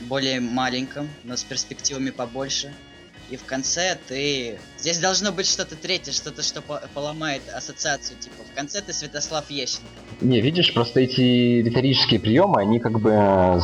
более 0.09 0.41
маленьким, 0.41 1.11
но 1.25 1.37
с 1.37 1.45
перспективами 1.45 2.11
побольше, 2.11 2.73
и 3.31 3.37
в 3.37 3.45
конце 3.45 3.99
ты... 4.09 4.59
Здесь 4.79 4.99
должно 4.99 5.33
быть 5.33 5.47
что-то 5.47 5.75
третье, 5.75 6.13
что-то, 6.13 6.43
что 6.43 6.63
поломает 6.95 7.43
ассоциацию, 7.53 8.19
типа, 8.19 8.43
в 8.51 8.55
конце 8.55 8.81
ты 8.81 8.93
Святослав 8.93 9.51
Ещенко. 9.51 9.87
Не, 10.21 10.41
видишь, 10.41 10.73
просто 10.73 11.01
эти 11.01 11.63
риторические 11.63 12.21
приемы, 12.21 12.61
они 12.61 12.79
как 12.79 13.01
бы 13.01 13.11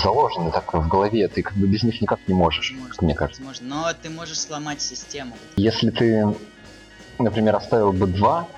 заложены 0.02 0.50
так 0.50 0.73
в 0.75 0.88
голове, 0.88 1.28
ты 1.28 1.42
как 1.42 1.54
бы 1.54 1.66
без 1.66 1.83
них 1.83 2.00
никак 2.00 2.21
не 2.26 2.35
можешь, 2.35 2.73
Можно, 2.73 3.04
мне 3.04 3.14
кажется. 3.14 3.42
Можно, 3.42 3.66
но 3.66 3.92
ты 4.00 4.11
можешь 4.11 4.40
сломать 4.40 4.81
систему. 4.81 5.37
Если 5.57 5.90
ты, 5.90 6.35
например, 7.19 7.57
оставил 7.57 7.92
бы 7.92 8.07
два 8.07 8.49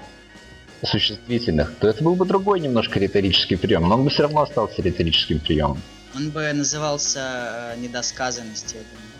существительных, 0.82 1.74
то 1.78 1.88
это 1.88 2.02
был 2.02 2.14
бы 2.14 2.26
другой 2.26 2.60
немножко 2.60 2.98
риторический 2.98 3.56
прием, 3.56 3.88
но 3.88 3.96
он 3.96 4.04
бы 4.04 4.10
все 4.10 4.22
равно 4.22 4.42
остался 4.42 4.82
риторическим 4.82 5.40
приемом. 5.40 5.80
Он 6.14 6.30
бы 6.30 6.52
назывался 6.52 7.74
э, 7.74 7.80
недосказанностью, 7.80 8.78
я 8.78 8.84
думаю. 8.84 9.13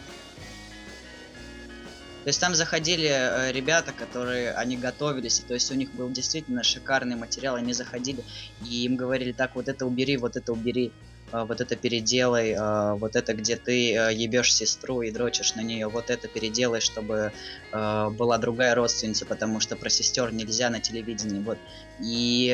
То 2.24 2.28
есть 2.28 2.40
там 2.40 2.54
заходили 2.54 3.10
э, 3.10 3.52
ребята, 3.52 3.92
которые, 3.92 4.52
они 4.52 4.78
готовились, 4.78 5.40
то 5.40 5.52
есть 5.52 5.70
у 5.70 5.74
них 5.74 5.92
был 5.92 6.08
действительно 6.08 6.62
шикарный 6.62 7.16
материал, 7.16 7.56
они 7.56 7.74
заходили, 7.74 8.24
и 8.66 8.86
им 8.86 8.96
говорили, 8.96 9.32
так, 9.32 9.54
вот 9.54 9.68
это 9.68 9.84
убери, 9.84 10.16
вот 10.16 10.34
это 10.36 10.50
убери, 10.54 10.90
э, 11.32 11.44
вот 11.46 11.60
это 11.60 11.76
переделай, 11.76 12.52
э, 12.52 12.94
вот 12.94 13.14
это, 13.14 13.34
где 13.34 13.56
ты 13.56 13.72
ебешь 14.14 14.54
сестру 14.54 15.02
и 15.02 15.10
дрочишь 15.10 15.54
на 15.54 15.60
нее, 15.60 15.86
вот 15.88 16.08
это 16.08 16.26
переделай, 16.26 16.80
чтобы 16.80 17.32
была 17.72 18.38
другая 18.38 18.74
родственница, 18.74 19.26
потому 19.26 19.60
что 19.60 19.76
про 19.76 19.90
сестер 19.90 20.32
нельзя 20.32 20.70
на 20.70 20.80
телевидении, 20.80 21.42
вот. 21.42 21.58
И 22.00 22.50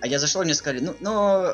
а 0.00 0.06
я 0.06 0.18
зашел, 0.18 0.42
мне 0.42 0.54
сказали, 0.54 0.80
ну, 0.80 0.96
ну, 0.98 1.52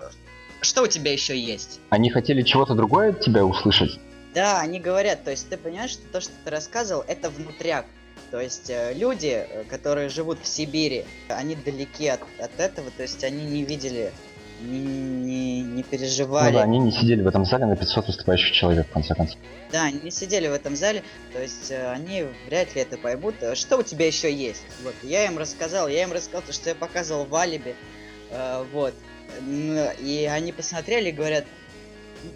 что 0.62 0.84
у 0.84 0.86
тебя 0.86 1.12
еще 1.12 1.38
есть? 1.38 1.80
Они 1.90 2.08
хотели 2.08 2.40
чего-то 2.42 2.74
другое 2.74 3.10
от 3.10 3.20
тебя 3.20 3.44
услышать? 3.44 4.00
Да, 4.38 4.60
они 4.60 4.78
говорят, 4.78 5.24
то 5.24 5.32
есть 5.32 5.48
ты 5.48 5.56
понимаешь, 5.56 5.90
что 5.90 6.06
то, 6.12 6.20
что 6.20 6.30
ты 6.44 6.50
рассказывал, 6.50 7.04
это 7.08 7.28
внутряк. 7.28 7.86
То 8.30 8.40
есть 8.40 8.70
э, 8.70 8.94
люди, 8.94 9.34
э, 9.34 9.64
которые 9.64 10.10
живут 10.10 10.38
в 10.40 10.46
Сибири, 10.46 11.04
они 11.26 11.56
далеки 11.56 12.06
от, 12.06 12.20
от 12.38 12.52
этого, 12.60 12.92
то 12.92 13.02
есть 13.02 13.24
они 13.24 13.44
не 13.44 13.64
видели, 13.64 14.12
не, 14.60 14.78
не, 14.78 15.62
не 15.62 15.82
переживали. 15.82 16.52
Ну 16.52 16.58
да, 16.58 16.62
они 16.62 16.78
не 16.78 16.92
сидели 16.92 17.20
в 17.20 17.26
этом 17.26 17.44
зале 17.44 17.66
на 17.66 17.74
500 17.74 18.06
выступающих 18.06 18.52
человек, 18.52 18.86
в 18.86 18.92
конце 18.92 19.16
концов. 19.16 19.40
Да, 19.72 19.86
они 19.86 19.98
не 20.02 20.12
сидели 20.12 20.46
в 20.46 20.52
этом 20.52 20.76
зале, 20.76 21.02
то 21.32 21.42
есть 21.42 21.72
э, 21.72 21.90
они 21.90 22.26
вряд 22.46 22.72
ли 22.76 22.82
это 22.82 22.96
поймут. 22.96 23.34
Что 23.54 23.78
у 23.78 23.82
тебя 23.82 24.06
еще 24.06 24.32
есть? 24.32 24.62
Вот, 24.84 24.94
я 25.02 25.26
им 25.26 25.36
рассказал, 25.36 25.88
я 25.88 26.04
им 26.04 26.12
рассказал 26.12 26.42
то, 26.42 26.52
что 26.52 26.68
я 26.68 26.76
показывал 26.76 27.24
в 27.24 27.34
Алибе, 27.34 27.74
вот. 28.72 28.94
И 30.00 30.30
они 30.30 30.52
посмотрели 30.52 31.08
и 31.08 31.12
говорят, 31.12 31.44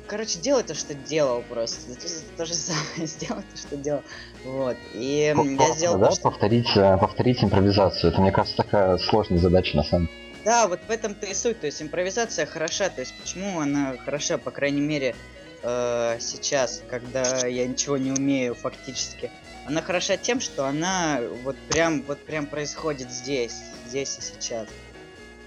короче, 0.07 0.39
делай 0.39 0.63
то, 0.63 0.75
что 0.75 0.95
делал 0.95 1.43
просто. 1.49 1.95
То, 1.95 2.09
то 2.37 2.45
же 2.45 2.55
самое, 2.55 3.07
сделай 3.07 3.43
то, 3.43 3.57
что 3.57 3.77
делал. 3.77 4.03
Вот. 4.45 4.77
И 4.95 5.33
Просто, 5.35 5.53
я 5.53 5.75
сделал... 5.75 5.99
Да, 5.99 6.07
то, 6.09 6.15
что... 6.15 6.23
повторить, 6.23 6.77
э, 6.77 6.99
повторить 6.99 7.43
импровизацию. 7.43 8.13
Это, 8.13 8.21
мне 8.21 8.33
кажется, 8.33 8.57
такая 8.57 8.99
сложная 8.99 9.39
задача 9.39 9.77
на 9.77 9.85
самом 9.85 10.07
деле. 10.07 10.19
Да, 10.45 10.67
вот 10.67 10.81
в 10.87 10.91
этом-то 10.91 11.27
и 11.27 11.35
суть. 11.35 11.61
То 11.61 11.67
есть 11.67 11.81
импровизация 11.83 12.47
хороша. 12.47 12.89
То 12.89 13.01
есть 13.01 13.15
почему 13.21 13.61
она 13.61 13.97
хороша, 14.05 14.39
по 14.39 14.51
крайней 14.51 14.81
мере, 14.81 15.15
э, 15.63 16.17
сейчас, 16.21 16.83
когда 16.89 17.47
я 17.47 17.67
ничего 17.67 17.97
не 17.97 18.13
умею 18.13 18.55
фактически. 18.55 19.31
Она 19.67 19.81
хороша 19.81 20.17
тем, 20.17 20.41
что 20.41 20.67
она 20.67 21.21
вот 21.45 21.57
прям, 21.69 22.03
вот 22.03 22.19
прям 22.25 22.47
происходит 22.47 23.11
здесь, 23.13 23.55
здесь 23.87 24.19
и 24.19 24.23
сейчас. 24.23 24.67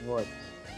Вот 0.06 0.26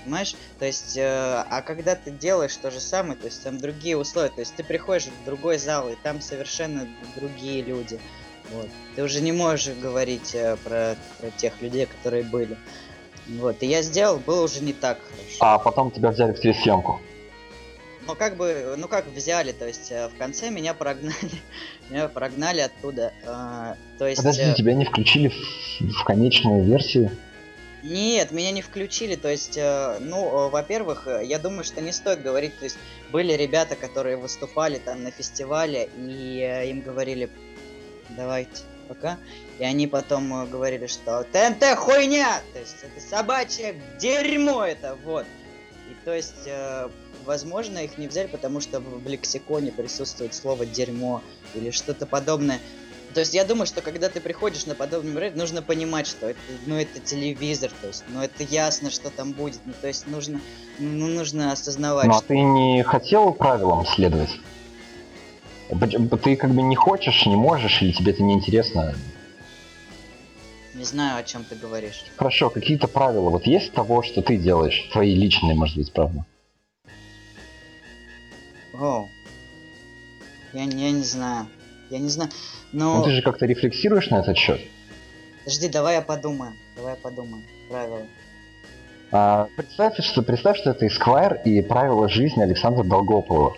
понимаешь? 0.07 0.35
То 0.57 0.65
есть, 0.65 0.97
э, 0.97 1.03
а 1.03 1.61
когда 1.61 1.95
ты 1.95 2.11
делаешь 2.11 2.55
то 2.55 2.71
же 2.71 2.79
самое, 2.79 3.17
то 3.17 3.25
есть 3.25 3.43
там 3.43 3.57
другие 3.57 3.97
условия, 3.97 4.29
то 4.29 4.39
есть 4.39 4.55
ты 4.55 4.63
приходишь 4.63 5.07
в 5.07 5.25
другой 5.25 5.57
зал, 5.57 5.89
и 5.89 5.95
там 6.01 6.21
совершенно 6.21 6.87
другие 7.15 7.61
люди. 7.61 7.99
Вот. 8.53 8.69
Ты 8.95 9.03
уже 9.03 9.19
не 9.19 9.33
можешь 9.33 9.75
говорить 9.75 10.33
э, 10.33 10.55
про, 10.63 10.95
про 11.19 11.29
тех 11.31 11.61
людей, 11.61 11.87
которые 11.87 12.23
были. 12.23 12.57
Вот. 13.27 13.61
И 13.61 13.67
я 13.67 13.81
сделал, 13.81 14.17
было 14.17 14.45
уже 14.45 14.63
не 14.63 14.71
так 14.71 14.99
хорошо. 15.01 15.37
А 15.41 15.59
потом 15.59 15.91
тебя 15.91 16.11
взяли 16.11 16.31
в 16.31 16.39
телесъемку. 16.39 17.01
Ну 18.07 18.15
как 18.15 18.37
бы, 18.37 18.75
ну 18.77 18.87
как 18.87 19.05
взяли, 19.07 19.51
то 19.51 19.67
есть 19.67 19.91
э, 19.91 20.07
в 20.07 20.17
конце 20.17 20.49
меня 20.49 20.73
прогнали, 20.73 21.13
меня 21.89 22.07
прогнали 22.07 22.61
оттуда. 22.61 23.11
Э, 23.25 23.75
то 23.99 24.07
есть. 24.07 24.19
Подожди, 24.19 24.43
э... 24.43 24.55
тебя 24.55 24.73
не 24.73 24.85
включили 24.85 25.27
в, 25.27 25.99
в 25.99 26.03
конечную 26.05 26.63
версию? 26.63 27.11
Нет, 27.83 28.31
меня 28.31 28.51
не 28.51 28.61
включили, 28.61 29.15
то 29.15 29.29
есть, 29.29 29.55
э, 29.55 29.99
ну, 29.99 30.25
э, 30.25 30.49
во-первых, 30.49 31.07
э, 31.07 31.23
я 31.23 31.37
думаю, 31.37 31.63
что 31.63 31.79
не 31.79 31.91
стоит 31.91 32.23
говорить, 32.23 32.57
то 32.57 32.63
есть, 32.63 32.77
были 33.11 33.33
ребята, 33.33 33.75
которые 33.75 34.17
выступали 34.17 34.79
там 34.79 35.03
на 35.03 35.11
фестивале, 35.11 35.89
и 35.95 36.65
им 36.69 36.81
говорили, 36.81 37.29
давайте, 38.09 38.63
пока, 38.87 39.17
и 39.59 39.63
они 39.63 39.85
потом 39.85 40.49
говорили, 40.49 40.87
что 40.87 41.23
ТНТ 41.31 41.77
хуйня, 41.77 42.41
то 42.53 42.59
есть, 42.59 42.77
это 42.81 42.99
собачье 42.99 43.79
дерьмо 43.99 44.65
это, 44.65 44.97
вот, 45.05 45.25
и 45.89 45.95
то 46.03 46.15
есть, 46.15 46.49
возможно, 47.25 47.77
их 47.77 47.97
не 47.97 48.07
взяли, 48.07 48.27
потому 48.27 48.59
что 48.59 48.79
в 48.79 49.07
лексиконе 49.07 49.71
присутствует 49.71 50.33
слово 50.33 50.65
дерьмо 50.65 51.21
или 51.53 51.69
что-то 51.69 52.07
подобное, 52.07 52.59
то 53.13 53.21
есть 53.21 53.33
я 53.33 53.45
думаю, 53.45 53.65
что 53.65 53.81
когда 53.81 54.09
ты 54.09 54.19
приходишь 54.19 54.65
на 54.65 54.75
подобный 54.75 55.11
мероприятие, 55.11 55.39
нужно 55.39 55.61
понимать, 55.61 56.07
что 56.07 56.29
это, 56.29 56.39
ну, 56.65 56.75
это 56.75 56.99
телевизор, 56.99 57.71
то 57.81 57.87
есть, 57.87 58.03
ну, 58.09 58.21
это 58.21 58.43
ясно, 58.43 58.91
что 58.91 59.09
там 59.09 59.31
будет, 59.31 59.59
ну, 59.65 59.73
то 59.79 59.87
есть 59.87 60.07
нужно, 60.07 60.41
ну, 60.79 61.07
нужно 61.07 61.51
осознавать. 61.51 62.07
Ну, 62.07 62.13
а 62.13 62.21
ты 62.21 62.39
не 62.39 62.83
хотел 62.83 63.33
правилам 63.33 63.85
следовать? 63.85 64.29
Ты 66.23 66.35
как 66.35 66.51
бы 66.51 66.61
не 66.61 66.75
хочешь, 66.75 67.25
не 67.25 67.35
можешь, 67.35 67.81
или 67.81 67.91
тебе 67.91 68.11
это 68.11 68.23
не 68.23 68.33
интересно? 68.33 68.95
Не 70.75 70.83
знаю, 70.83 71.17
о 71.17 71.23
чем 71.23 71.43
ты 71.43 71.55
говоришь. 71.55 72.05
Хорошо, 72.17 72.49
какие-то 72.49 72.87
правила. 72.87 73.29
Вот 73.29 73.47
есть 73.47 73.73
того, 73.73 74.03
что 74.03 74.21
ты 74.21 74.37
делаешь, 74.37 74.87
твои 74.93 75.15
личные, 75.15 75.55
может 75.55 75.75
быть, 75.75 75.91
правила? 75.91 76.25
О, 78.73 79.07
я, 80.53 80.63
я 80.63 80.91
не 80.91 81.03
знаю. 81.03 81.47
Я 81.89 81.99
не 81.99 82.09
знаю. 82.09 82.29
Но... 82.71 82.97
Ну 82.97 83.03
ты 83.03 83.11
же 83.11 83.21
как-то 83.21 83.45
рефлексируешь 83.45 84.09
на 84.09 84.17
этот 84.19 84.37
счет? 84.37 84.61
Подожди, 85.39 85.69
давай 85.69 85.95
я 85.95 86.01
подумаю. 86.01 86.53
Давай 86.75 86.95
я 86.95 86.99
подумаю. 86.99 87.43
Правила. 87.69 88.01
А, 89.11 89.47
представь, 89.55 90.03
что, 90.03 90.21
представь, 90.21 90.57
что 90.57 90.71
это 90.71 90.85
Esquire 90.85 91.41
и 91.43 91.61
правила 91.61 92.09
жизни 92.09 92.41
Александра 92.41 92.83
Долгопова. 92.83 93.55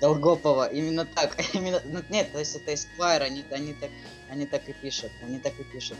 Долгопова, 0.00 0.66
именно 0.66 1.04
так. 1.04 1.36
именно, 1.54 1.80
ну, 1.84 2.00
нет, 2.08 2.32
то 2.32 2.38
есть 2.38 2.56
это 2.56 2.72
Esquire, 2.72 3.20
они, 3.20 3.44
они, 3.50 3.74
так, 3.74 3.90
они 4.30 4.46
так 4.46 4.66
и 4.68 4.72
пишут. 4.72 5.10
Они 5.22 5.38
так 5.38 5.52
и 5.58 5.64
пишут. 5.64 5.98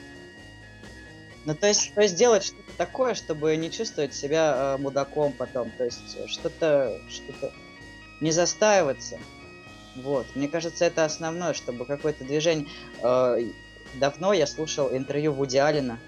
Ну, 1.45 1.55
то 1.55 1.67
есть, 1.67 1.93
то 1.95 2.01
есть 2.01 2.17
делать 2.17 2.45
что-то 2.45 2.73
такое, 2.79 3.15
чтобы 3.15 3.55
не 3.57 3.71
чувствовать 3.71 4.15
себя 4.15 4.55
э, 4.57 4.81
мудаком 4.81 5.33
потом. 5.33 5.71
То 5.77 5.85
есть 5.85 6.17
что-то, 6.31 6.99
что-то 7.11 7.53
не 8.23 8.31
застаиваться. 8.31 9.19
Вот, 9.97 10.27
мне 10.35 10.49
кажется, 10.49 10.85
это 10.85 11.05
основное, 11.05 11.55
чтобы 11.55 11.87
какое-то 11.87 12.25
движение... 12.25 12.67
Э, 13.03 13.39
давно 13.95 14.33
я 14.33 14.47
слушал 14.47 14.89
интервью 14.91 15.33
Вуди 15.33 15.59
Алина. 15.59 15.99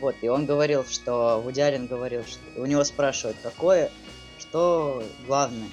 Вот, 0.00 0.16
и 0.20 0.28
он 0.28 0.46
говорил, 0.46 0.84
что... 0.84 1.40
Вуди 1.40 1.60
Аллен 1.60 1.86
говорил, 1.86 2.24
что... 2.24 2.40
У 2.56 2.66
него 2.66 2.84
спрашивают, 2.84 3.38
какое... 3.42 3.90
Что 4.38 5.02
главное? 5.26 5.68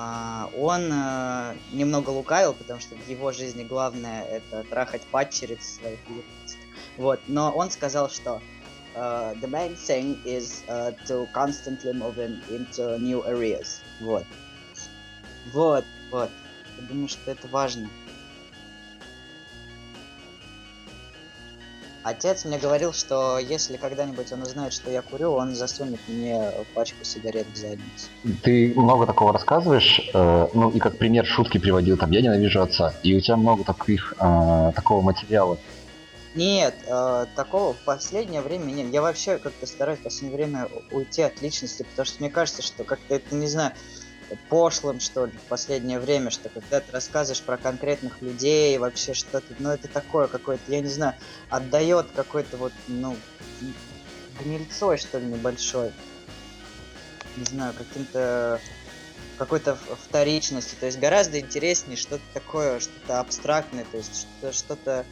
а, 0.00 0.48
он 0.56 0.92
э, 0.92 1.56
немного 1.72 2.10
лукавил, 2.10 2.54
потому 2.54 2.78
что 2.78 2.94
в 2.94 3.08
его 3.08 3.32
жизни 3.32 3.64
главное 3.64 4.22
это 4.26 4.62
трахать 4.62 5.02
падчериц 5.02 5.80
своих. 5.80 5.98
Вот, 6.96 7.18
но 7.26 7.50
он 7.50 7.68
сказал, 7.72 8.08
что 8.08 8.40
uh, 8.94 9.34
the 9.40 9.48
main 9.48 9.74
thing 9.74 10.16
is 10.24 10.62
uh, 10.68 10.94
to 11.06 11.26
constantly 11.34 11.92
move 11.92 12.18
in 12.18 12.40
into 12.48 12.96
new 12.98 13.24
areas. 13.24 13.80
Вот. 14.00 14.24
Вот, 15.52 15.84
вот. 16.10 16.30
Я 16.80 16.86
думаю, 16.88 17.08
что 17.08 17.30
это 17.30 17.48
важно. 17.48 17.88
Отец 22.04 22.46
мне 22.46 22.58
говорил, 22.58 22.94
что 22.94 23.38
если 23.38 23.76
когда-нибудь 23.76 24.32
он 24.32 24.42
узнает, 24.42 24.72
что 24.72 24.90
я 24.90 25.02
курю, 25.02 25.32
он 25.32 25.54
засунет 25.54 26.00
мне 26.08 26.52
пачку 26.72 27.04
сигарет 27.04 27.46
в 27.52 27.56
задницу. 27.56 28.08
Ты 28.42 28.72
много 28.74 29.04
такого 29.04 29.32
рассказываешь, 29.32 30.08
э, 30.14 30.46
ну 30.54 30.70
и 30.70 30.78
как 30.78 30.96
пример 30.96 31.26
шутки 31.26 31.58
приводил, 31.58 31.98
там, 31.98 32.10
я 32.12 32.22
ненавижу 32.22 32.62
отца, 32.62 32.94
и 33.02 33.14
у 33.14 33.20
тебя 33.20 33.36
много 33.36 33.62
таких, 33.64 34.14
э, 34.18 34.72
такого 34.74 35.02
материала. 35.02 35.58
Нет, 36.34 36.74
э, 36.86 37.26
такого 37.34 37.74
в 37.74 37.78
последнее 37.78 38.40
время 38.40 38.70
нет. 38.70 38.92
Я 38.92 39.02
вообще 39.02 39.36
как-то 39.36 39.66
стараюсь 39.66 39.98
в 39.98 40.04
последнее 40.04 40.36
время 40.36 40.68
уйти 40.92 41.20
от 41.22 41.42
личности, 41.42 41.82
потому 41.82 42.06
что 42.06 42.20
мне 42.20 42.30
кажется, 42.30 42.62
что 42.62 42.84
как-то 42.84 43.16
это, 43.16 43.34
не 43.34 43.48
знаю, 43.48 43.72
пошлым, 44.48 45.00
что 45.00 45.26
ли, 45.26 45.32
в 45.32 45.48
последнее 45.48 45.98
время, 45.98 46.30
что 46.30 46.48
когда 46.48 46.80
ты 46.80 46.92
рассказываешь 46.92 47.42
про 47.42 47.56
конкретных 47.56 48.20
людей, 48.22 48.76
вообще 48.78 49.14
что-то, 49.14 49.54
ну, 49.58 49.70
это 49.70 49.88
такое 49.88 50.26
какое-то, 50.26 50.62
я 50.70 50.80
не 50.80 50.88
знаю, 50.88 51.14
отдает 51.50 52.08
какой-то 52.14 52.56
вот, 52.56 52.72
ну, 52.88 53.16
гнильцой, 54.42 54.98
что 54.98 55.18
ли, 55.18 55.26
небольшой. 55.26 55.92
Не 57.36 57.44
знаю, 57.44 57.72
каким-то 57.74 58.60
какой-то 59.38 59.76
вторичности. 59.76 60.74
То 60.78 60.86
есть 60.86 60.98
гораздо 60.98 61.38
интереснее 61.38 61.96
что-то 61.96 62.22
такое, 62.34 62.80
что-то 62.80 63.20
абстрактное, 63.20 63.86
то 63.90 63.96
есть 63.96 64.26
что-то, 64.52 65.04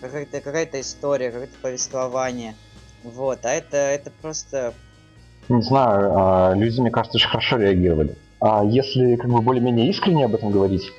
какая-то 0.00 0.40
какая-то 0.40 0.80
история, 0.80 1.30
какое-то 1.30 1.56
повествование. 1.62 2.54
Вот, 3.02 3.44
а 3.44 3.50
это, 3.50 3.78
это 3.78 4.10
просто... 4.20 4.74
Не 5.48 5.62
знаю, 5.62 6.12
а, 6.14 6.54
люди, 6.54 6.80
мне 6.80 6.90
кажется, 6.90 7.16
очень 7.16 7.28
хорошо 7.28 7.56
реагировали. 7.56 8.14
А 8.40 8.64
если 8.64 9.16
как 9.16 9.30
бы 9.30 9.42
более-менее 9.42 9.90
искренне 9.90 10.24
об 10.24 10.34
этом 10.34 10.50
говорить, 10.50 10.90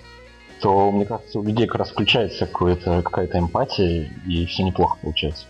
то, 0.61 0.91
мне 0.91 1.05
кажется, 1.05 1.39
у 1.39 1.43
людей 1.43 1.65
как 1.65 1.79
раз 1.79 1.89
включается 1.89 2.45
какая-то 2.45 3.39
эмпатия, 3.39 4.11
и 4.27 4.45
все 4.45 4.63
неплохо 4.63 4.99
получается. 5.01 5.45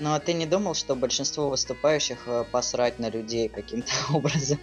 Ну 0.00 0.12
а 0.12 0.20
ты 0.20 0.32
не 0.32 0.46
думал, 0.46 0.74
что 0.74 0.94
большинство 0.94 1.48
выступающих 1.48 2.28
э, 2.28 2.44
посрать 2.52 3.00
на 3.00 3.10
людей 3.10 3.48
каким-то 3.48 3.90
образом? 4.14 4.58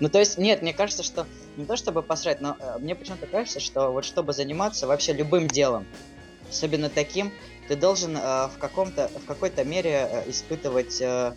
ну 0.00 0.10
то 0.10 0.18
есть, 0.18 0.36
нет, 0.36 0.60
мне 0.60 0.74
кажется, 0.74 1.02
что 1.02 1.26
не 1.56 1.64
то 1.64 1.76
чтобы 1.76 2.02
посрать, 2.02 2.42
но 2.42 2.56
э, 2.58 2.78
мне 2.78 2.94
почему-то 2.94 3.26
кажется, 3.26 3.58
что 3.60 3.90
вот 3.90 4.04
чтобы 4.04 4.34
заниматься 4.34 4.86
вообще 4.86 5.14
любым 5.14 5.48
делом, 5.48 5.86
особенно 6.50 6.90
таким, 6.90 7.32
ты 7.68 7.76
должен 7.76 8.16
э, 8.16 8.20
в 8.48 8.58
каком-то, 8.58 9.08
в 9.08 9.24
какой-то 9.26 9.64
мере 9.64 10.08
э, 10.10 10.30
испытывать 10.30 11.00
э, 11.00 11.32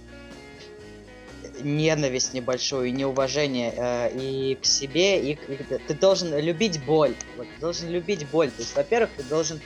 ненависть 1.61 2.33
небольшую 2.33 2.87
и 2.87 2.91
неуважение 2.91 3.73
э, 3.75 4.11
и 4.17 4.55
к 4.55 4.65
себе, 4.65 5.19
и, 5.19 5.33
и 5.33 5.57
ты 5.87 5.93
должен 5.93 6.37
любить 6.37 6.83
боль. 6.85 7.15
Вот, 7.37 7.47
ты 7.55 7.61
должен 7.61 7.89
любить 7.89 8.27
боль. 8.29 8.49
То 8.49 8.61
есть, 8.61 8.75
во-первых, 8.75 9.09
ты 9.17 9.23
должен, 9.23 9.59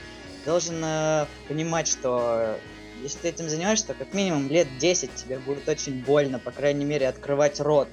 должен 0.44 0.82
э, 0.84 1.26
понимать, 1.48 1.88
что 1.88 2.56
если 3.02 3.18
ты 3.18 3.28
этим 3.28 3.48
занимаешься, 3.48 3.88
то 3.88 3.94
как 3.94 4.14
минимум 4.14 4.48
лет 4.48 4.68
10 4.78 5.14
тебе 5.14 5.38
будет 5.38 5.68
очень 5.68 6.02
больно, 6.02 6.38
по 6.38 6.52
крайней 6.52 6.84
мере, 6.84 7.08
открывать 7.08 7.60
рот 7.60 7.88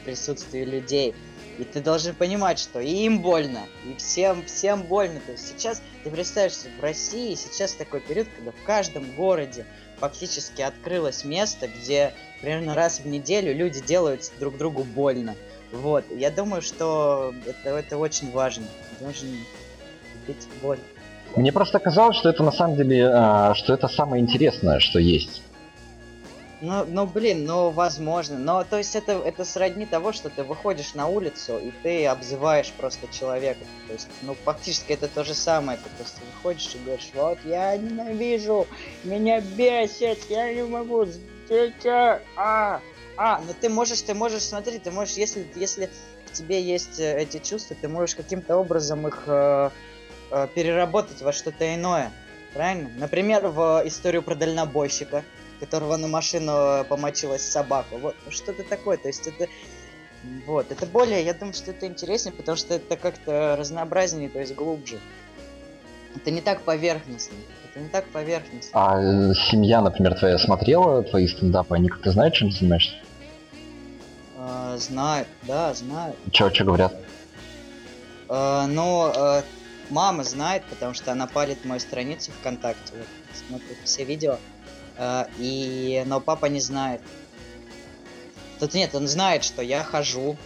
в 0.00 0.04
присутствии 0.04 0.64
людей. 0.64 1.14
И 1.58 1.64
ты 1.64 1.80
должен 1.80 2.14
понимать, 2.14 2.58
что 2.58 2.80
и 2.80 2.90
им 2.90 3.20
больно, 3.20 3.66
и 3.84 3.94
всем, 3.96 4.44
всем 4.46 4.82
больно. 4.82 5.20
То 5.26 5.32
есть 5.32 5.48
сейчас, 5.48 5.82
ты 6.02 6.10
представляешь, 6.10 6.54
в 6.78 6.82
России 6.82 7.34
сейчас 7.34 7.74
такой 7.74 8.00
период, 8.00 8.28
когда 8.36 8.52
в 8.52 8.62
каждом 8.64 9.14
городе 9.14 9.66
фактически 9.98 10.62
открылось 10.62 11.24
место, 11.24 11.68
где 11.68 12.14
примерно 12.42 12.74
раз 12.74 13.00
в 13.00 13.06
неделю 13.06 13.54
люди 13.54 13.80
делают 13.80 14.30
друг 14.38 14.58
другу 14.58 14.84
больно. 14.84 15.34
Вот, 15.72 16.04
я 16.10 16.30
думаю, 16.30 16.60
что 16.60 17.32
это, 17.46 17.70
это 17.70 17.96
очень 17.96 18.30
важно. 18.30 18.66
Должен 19.00 19.28
быть 20.26 20.46
боль. 20.60 20.78
Мне 21.34 21.50
просто 21.50 21.78
казалось, 21.78 22.16
что 22.16 22.28
это 22.28 22.42
на 22.42 22.52
самом 22.52 22.76
деле, 22.76 23.08
а, 23.08 23.54
что 23.54 23.72
это 23.72 23.88
самое 23.88 24.22
интересное, 24.22 24.80
что 24.80 24.98
есть. 24.98 25.42
Ну, 26.60 26.84
ну, 26.86 27.06
блин, 27.06 27.44
ну, 27.44 27.70
возможно. 27.70 28.38
Но, 28.38 28.62
то 28.62 28.78
есть, 28.78 28.94
это, 28.94 29.12
это 29.12 29.44
сродни 29.44 29.86
того, 29.86 30.12
что 30.12 30.28
ты 30.28 30.44
выходишь 30.44 30.94
на 30.94 31.08
улицу, 31.08 31.58
и 31.58 31.72
ты 31.82 32.06
обзываешь 32.06 32.70
просто 32.72 33.08
человека. 33.12 33.64
То 33.88 33.94
есть, 33.94 34.08
ну, 34.20 34.36
фактически 34.44 34.92
это 34.92 35.08
то 35.08 35.24
же 35.24 35.34
самое. 35.34 35.78
Ты 35.82 35.90
просто 35.96 36.20
выходишь 36.36 36.72
и 36.74 36.84
говоришь, 36.84 37.10
вот, 37.14 37.38
я 37.44 37.76
ненавижу, 37.76 38.68
меня 39.02 39.40
бесит, 39.40 40.18
я 40.28 40.54
не 40.54 40.62
могу, 40.62 41.06
дети, 41.48 41.88
а, 41.88 42.80
а, 43.16 43.40
но 43.46 43.52
ты 43.60 43.68
можешь, 43.68 44.02
ты 44.02 44.14
можешь, 44.14 44.42
смотри, 44.42 44.78
ты 44.78 44.90
можешь, 44.90 45.14
если, 45.14 45.46
если 45.54 45.90
в 46.26 46.32
тебе 46.32 46.62
есть 46.62 46.98
э, 46.98 47.18
эти 47.18 47.38
чувства, 47.38 47.76
ты 47.80 47.88
можешь 47.88 48.14
каким-то 48.14 48.56
образом 48.56 49.06
их 49.06 49.24
э, 49.26 49.70
э, 50.30 50.48
переработать 50.54 51.20
во 51.22 51.32
что-то 51.32 51.74
иное. 51.74 52.12
Правильно? 52.54 52.90
Например, 52.96 53.48
в 53.48 53.82
историю 53.86 54.22
про 54.22 54.34
дальнобойщика 54.34 55.24
которого 55.62 55.96
на 55.96 56.08
машину 56.08 56.84
помочилась 56.88 57.42
собака. 57.42 57.96
Вот, 57.96 58.16
ну, 58.24 58.32
что-то 58.32 58.64
такое. 58.64 58.96
То 58.96 59.06
есть 59.06 59.28
это... 59.28 59.48
Вот, 60.44 60.72
это 60.72 60.86
более, 60.86 61.24
я 61.24 61.34
думаю, 61.34 61.54
что 61.54 61.70
это 61.70 61.86
интереснее, 61.86 62.32
потому 62.32 62.56
что 62.56 62.74
это 62.74 62.96
как-то 62.96 63.54
разнообразнее, 63.56 64.28
то 64.28 64.40
есть 64.40 64.54
глубже. 64.56 64.98
Это 66.16 66.32
не 66.32 66.40
так 66.40 66.62
поверхностно. 66.62 67.36
Это 67.72 67.80
не 67.80 67.88
так 67.88 68.04
поверхностно. 68.08 68.70
А 68.74 69.00
э, 69.00 69.34
семья, 69.50 69.80
например, 69.80 70.14
твоя 70.18 70.38
смотрела 70.38 71.02
твои 71.02 71.26
стендапы, 71.26 71.74
они 71.74 71.88
как-то 71.88 72.10
знают, 72.10 72.34
чем 72.34 72.52
занимаешься? 72.52 72.92
А, 74.36 74.76
знают, 74.76 75.28
да, 75.42 75.72
знают. 75.72 76.16
Чё, 76.32 76.50
чё 76.50 76.64
говорят? 76.64 76.94
А, 78.28 78.66
ну, 78.66 79.10
а, 79.16 79.42
мама 79.88 80.22
знает, 80.22 80.64
потому 80.68 80.92
что 80.92 81.12
она 81.12 81.26
палит 81.26 81.64
мою 81.64 81.80
страницу 81.80 82.30
ВКонтакте, 82.40 82.92
вот, 82.94 83.06
смотрит 83.48 83.78
все 83.84 84.04
видео. 84.04 84.36
Э, 84.98 85.24
и... 85.38 86.02
Но 86.04 86.20
папа 86.20 86.46
не 86.46 86.60
знает. 86.60 87.00
Тут 88.60 88.74
нет, 88.74 88.94
он 88.94 89.08
знает, 89.08 89.44
что 89.44 89.62
я 89.62 89.82
хожу, 89.82 90.36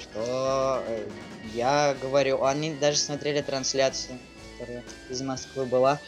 что 0.00 0.82
э, 0.86 1.08
я 1.54 1.96
говорю. 2.00 2.44
Они 2.44 2.72
даже 2.72 2.98
смотрели 2.98 3.42
трансляцию, 3.42 4.18
которая 4.58 4.84
из 5.10 5.20
Москвы 5.22 5.64
была. 5.64 5.98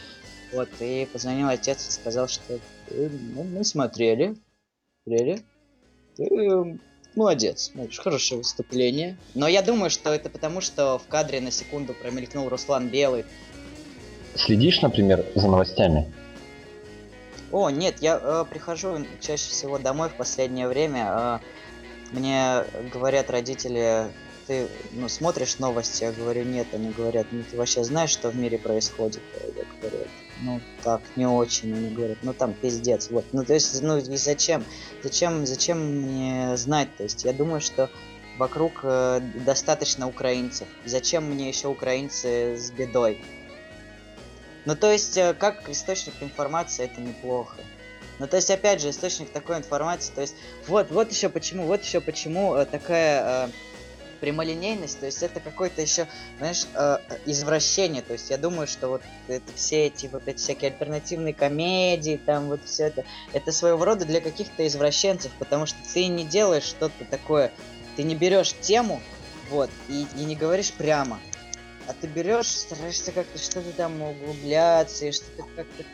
Вот, 0.53 0.69
и 0.81 1.07
позвонил 1.13 1.49
отец 1.49 1.89
и 1.89 1.93
сказал, 1.93 2.29
что 2.29 2.59
ну, 2.91 3.45
мы 3.45 3.65
смотрели, 3.65 4.37
смотрели. 5.05 5.43
Ты 6.17 6.25
э, 6.25 6.77
молодец, 7.15 7.73
хорошее 7.99 8.39
выступление. 8.39 9.17
Но 9.35 9.47
я 9.47 9.63
думаю, 9.63 9.91
что 9.91 10.13
это 10.13 10.29
потому, 10.29 10.61
что 10.61 10.99
в 10.99 11.07
кадре 11.07 11.41
на 11.41 11.51
секунду 11.51 11.95
промелькнул 11.95 12.49
Руслан 12.49 12.89
Белый. 12.89 13.25
Следишь, 14.35 14.83
например, 14.83 15.25
за 15.35 15.49
новостями? 15.49 16.13
О, 17.53 17.69
нет, 17.71 17.97
я 18.01 18.21
э, 18.23 18.45
прихожу 18.49 19.05
чаще 19.21 19.51
всего 19.51 19.79
домой 19.79 20.09
в 20.09 20.15
последнее 20.15 20.69
время. 20.69 21.07
Э, 21.11 21.39
мне 22.13 22.65
говорят 22.93 23.31
родители, 23.31 24.07
ты 24.51 24.67
ну, 24.91 25.09
смотришь 25.09 25.61
новости, 25.61 26.03
я 26.03 26.11
говорю, 26.11 26.43
нет, 26.43 26.67
они 26.73 26.91
говорят, 26.91 27.29
ну 27.31 27.45
ты 27.49 27.57
вообще 27.57 27.85
знаешь, 27.85 28.11
что 28.11 28.31
в 28.31 28.37
мире 28.37 28.59
происходит? 28.59 29.23
Я 29.57 29.65
говорю, 29.81 30.09
ну 30.41 30.61
так, 30.83 31.03
не 31.15 31.25
очень, 31.25 31.73
они 31.73 31.95
говорят, 31.95 32.19
ну 32.23 32.35
там 32.35 32.55
пиздец, 32.55 33.11
вот. 33.11 33.25
Ну 33.31 33.45
то 33.45 33.55
есть, 33.55 33.81
ну 33.81 33.99
и 33.99 34.17
зачем? 34.17 34.65
Зачем, 35.05 35.47
зачем 35.47 35.79
мне 35.79 36.57
знать? 36.57 36.89
То 36.97 37.05
есть 37.05 37.25
я 37.25 37.33
думаю, 37.33 37.61
что 37.61 37.91
вокруг 38.39 38.81
э, 38.83 39.21
достаточно 39.47 40.09
украинцев. 40.09 40.67
Зачем 40.85 41.31
мне 41.31 41.49
еще 41.49 41.69
украинцы 41.69 42.57
с 42.57 42.73
бедой? 42.73 43.23
Ну, 44.65 44.75
то 44.75 44.91
есть, 44.91 45.17
э, 45.17 45.33
как 45.33 45.69
источник 45.69 46.15
информации 46.23 46.87
это 46.87 47.01
неплохо. 47.01 47.59
Ну, 48.19 48.27
то 48.27 48.37
есть, 48.37 48.51
опять 48.51 48.81
же, 48.81 48.91
источник 48.91 49.31
такой 49.31 49.59
информации, 49.59 50.13
то 50.13 50.23
есть, 50.23 50.35
вот, 50.67 50.91
вот 50.91 51.13
еще 51.13 51.29
почему, 51.29 51.67
вот 51.67 51.85
еще 51.85 52.01
почему 52.01 52.57
э, 52.57 52.67
такая 52.67 53.47
э, 53.47 53.51
прямолинейность, 54.21 55.01
то 55.01 55.07
есть, 55.07 55.23
это 55.23 55.41
какое-то 55.41 55.83
еще, 55.83 56.07
знаешь, 56.39 56.67
э, 56.75 56.99
извращение, 57.27 58.03
то 58.03 58.13
есть, 58.13 58.31
я 58.31 58.39
думаю, 58.39 58.67
что 58.67 58.89
вот 58.89 59.03
это 59.29 59.53
все 59.55 59.87
эти, 59.87 60.07
вот 60.07 60.29
эти 60.29 60.39
всякие 60.39 60.71
альтернативные 60.71 61.35
комедии, 61.35 62.21
там, 62.25 62.49
вот 62.49 62.61
все 62.65 62.85
это, 62.85 63.05
это 63.33 63.53
своего 63.53 63.85
рода 63.85 64.05
для 64.05 64.21
каких-то 64.21 64.67
извращенцев, 64.67 65.33
потому 65.39 65.67
что 65.67 65.79
ты 65.93 66.07
не 66.07 66.25
делаешь 66.25 66.65
что-то 66.65 67.05
такое, 67.05 67.53
ты 67.97 68.03
не 68.03 68.15
берешь 68.15 68.55
тему, 68.61 69.01
вот, 69.51 69.71
и, 69.89 70.07
и 70.17 70.25
не 70.25 70.37
говоришь 70.37 70.73
прямо, 70.73 71.19
а 71.87 71.93
ты 71.93 72.07
берешь, 72.07 72.47
стараешься 72.47 73.11
как-то 73.11 73.37
что-то 73.39 73.73
там 73.73 74.01
углубляться 74.01 75.07
и 75.07 75.13
что-то 75.13 75.43
как-то... 75.57 75.85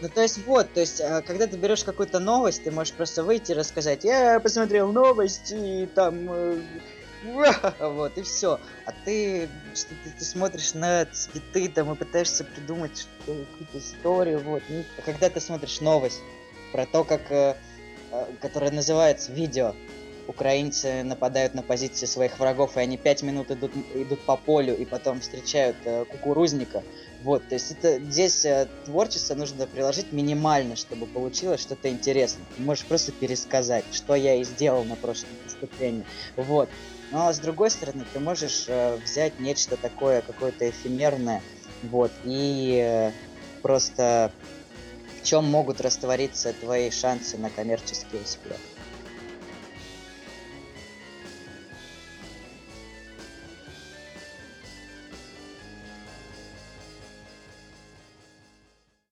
Ну, 0.00 0.08
то 0.08 0.20
есть, 0.20 0.38
вот, 0.46 0.72
то 0.72 0.80
есть, 0.80 1.00
а, 1.00 1.22
когда 1.22 1.46
ты 1.46 1.56
берешь 1.56 1.82
какую-то 1.82 2.18
новость, 2.20 2.62
ты 2.62 2.70
можешь 2.70 2.92
просто 2.92 3.24
выйти 3.24 3.52
и 3.52 3.54
рассказать, 3.54 4.04
я 4.04 4.38
посмотрел 4.38 4.92
новости, 4.92 5.88
там, 5.94 6.28
вот, 7.80 8.16
и 8.16 8.22
все. 8.22 8.60
А 8.84 8.92
ты, 9.04 9.48
что 9.74 9.90
ты, 10.04 10.10
ты 10.18 10.24
смотришь 10.24 10.74
на 10.74 11.06
цветы 11.06 11.68
там 11.68 11.92
и 11.92 11.96
пытаешься 11.96 12.44
придумать 12.44 13.06
какую-то 13.20 13.78
историю, 13.78 14.40
вот. 14.40 14.62
Ну, 14.68 14.84
а 14.96 15.02
когда 15.02 15.28
ты 15.28 15.40
смотришь 15.40 15.80
новость 15.80 16.20
про 16.72 16.86
то, 16.86 17.04
как, 17.04 17.30
э, 17.30 17.56
э, 18.12 18.26
которая 18.40 18.70
называется 18.70 19.32
видео, 19.32 19.74
украинцы 20.28 21.02
нападают 21.02 21.54
на 21.54 21.62
позиции 21.62 22.06
своих 22.06 22.38
врагов, 22.38 22.76
и 22.76 22.80
они 22.80 22.96
пять 22.96 23.22
минут 23.22 23.50
идут, 23.50 23.72
идут 23.94 24.20
по 24.20 24.36
полю, 24.36 24.76
и 24.76 24.84
потом 24.84 25.20
встречают 25.20 25.76
э, 25.84 26.04
кукурузника. 26.04 26.84
Вот, 27.22 27.48
то 27.48 27.54
есть 27.54 27.72
это 27.72 27.98
здесь 27.98 28.44
э, 28.44 28.68
творчество 28.84 29.34
нужно 29.34 29.66
приложить 29.66 30.12
минимально, 30.12 30.76
чтобы 30.76 31.06
получилось 31.06 31.62
что-то 31.62 31.88
интересное. 31.88 32.44
Ты 32.56 32.62
можешь 32.62 32.84
просто 32.84 33.10
пересказать, 33.10 33.84
что 33.90 34.14
я 34.14 34.34
и 34.34 34.44
сделал 34.44 34.84
на 34.84 34.94
прошлом 34.94 35.30
выступлении. 35.44 36.04
Вот. 36.36 36.68
Но 37.10 37.32
с 37.32 37.38
другой 37.38 37.70
стороны, 37.70 38.04
ты 38.12 38.20
можешь 38.20 38.66
э, 38.68 38.96
взять 38.96 39.38
нечто 39.38 39.76
такое, 39.76 40.20
какое-то 40.20 40.68
эфемерное, 40.68 41.42
вот, 41.82 42.10
и 42.24 42.80
э, 42.84 43.12
просто 43.62 44.30
в 45.20 45.24
чем 45.24 45.44
могут 45.46 45.80
раствориться 45.80 46.52
твои 46.52 46.90
шансы 46.90 47.38
на 47.38 47.50
коммерческий 47.50 48.18
успех. 48.18 48.56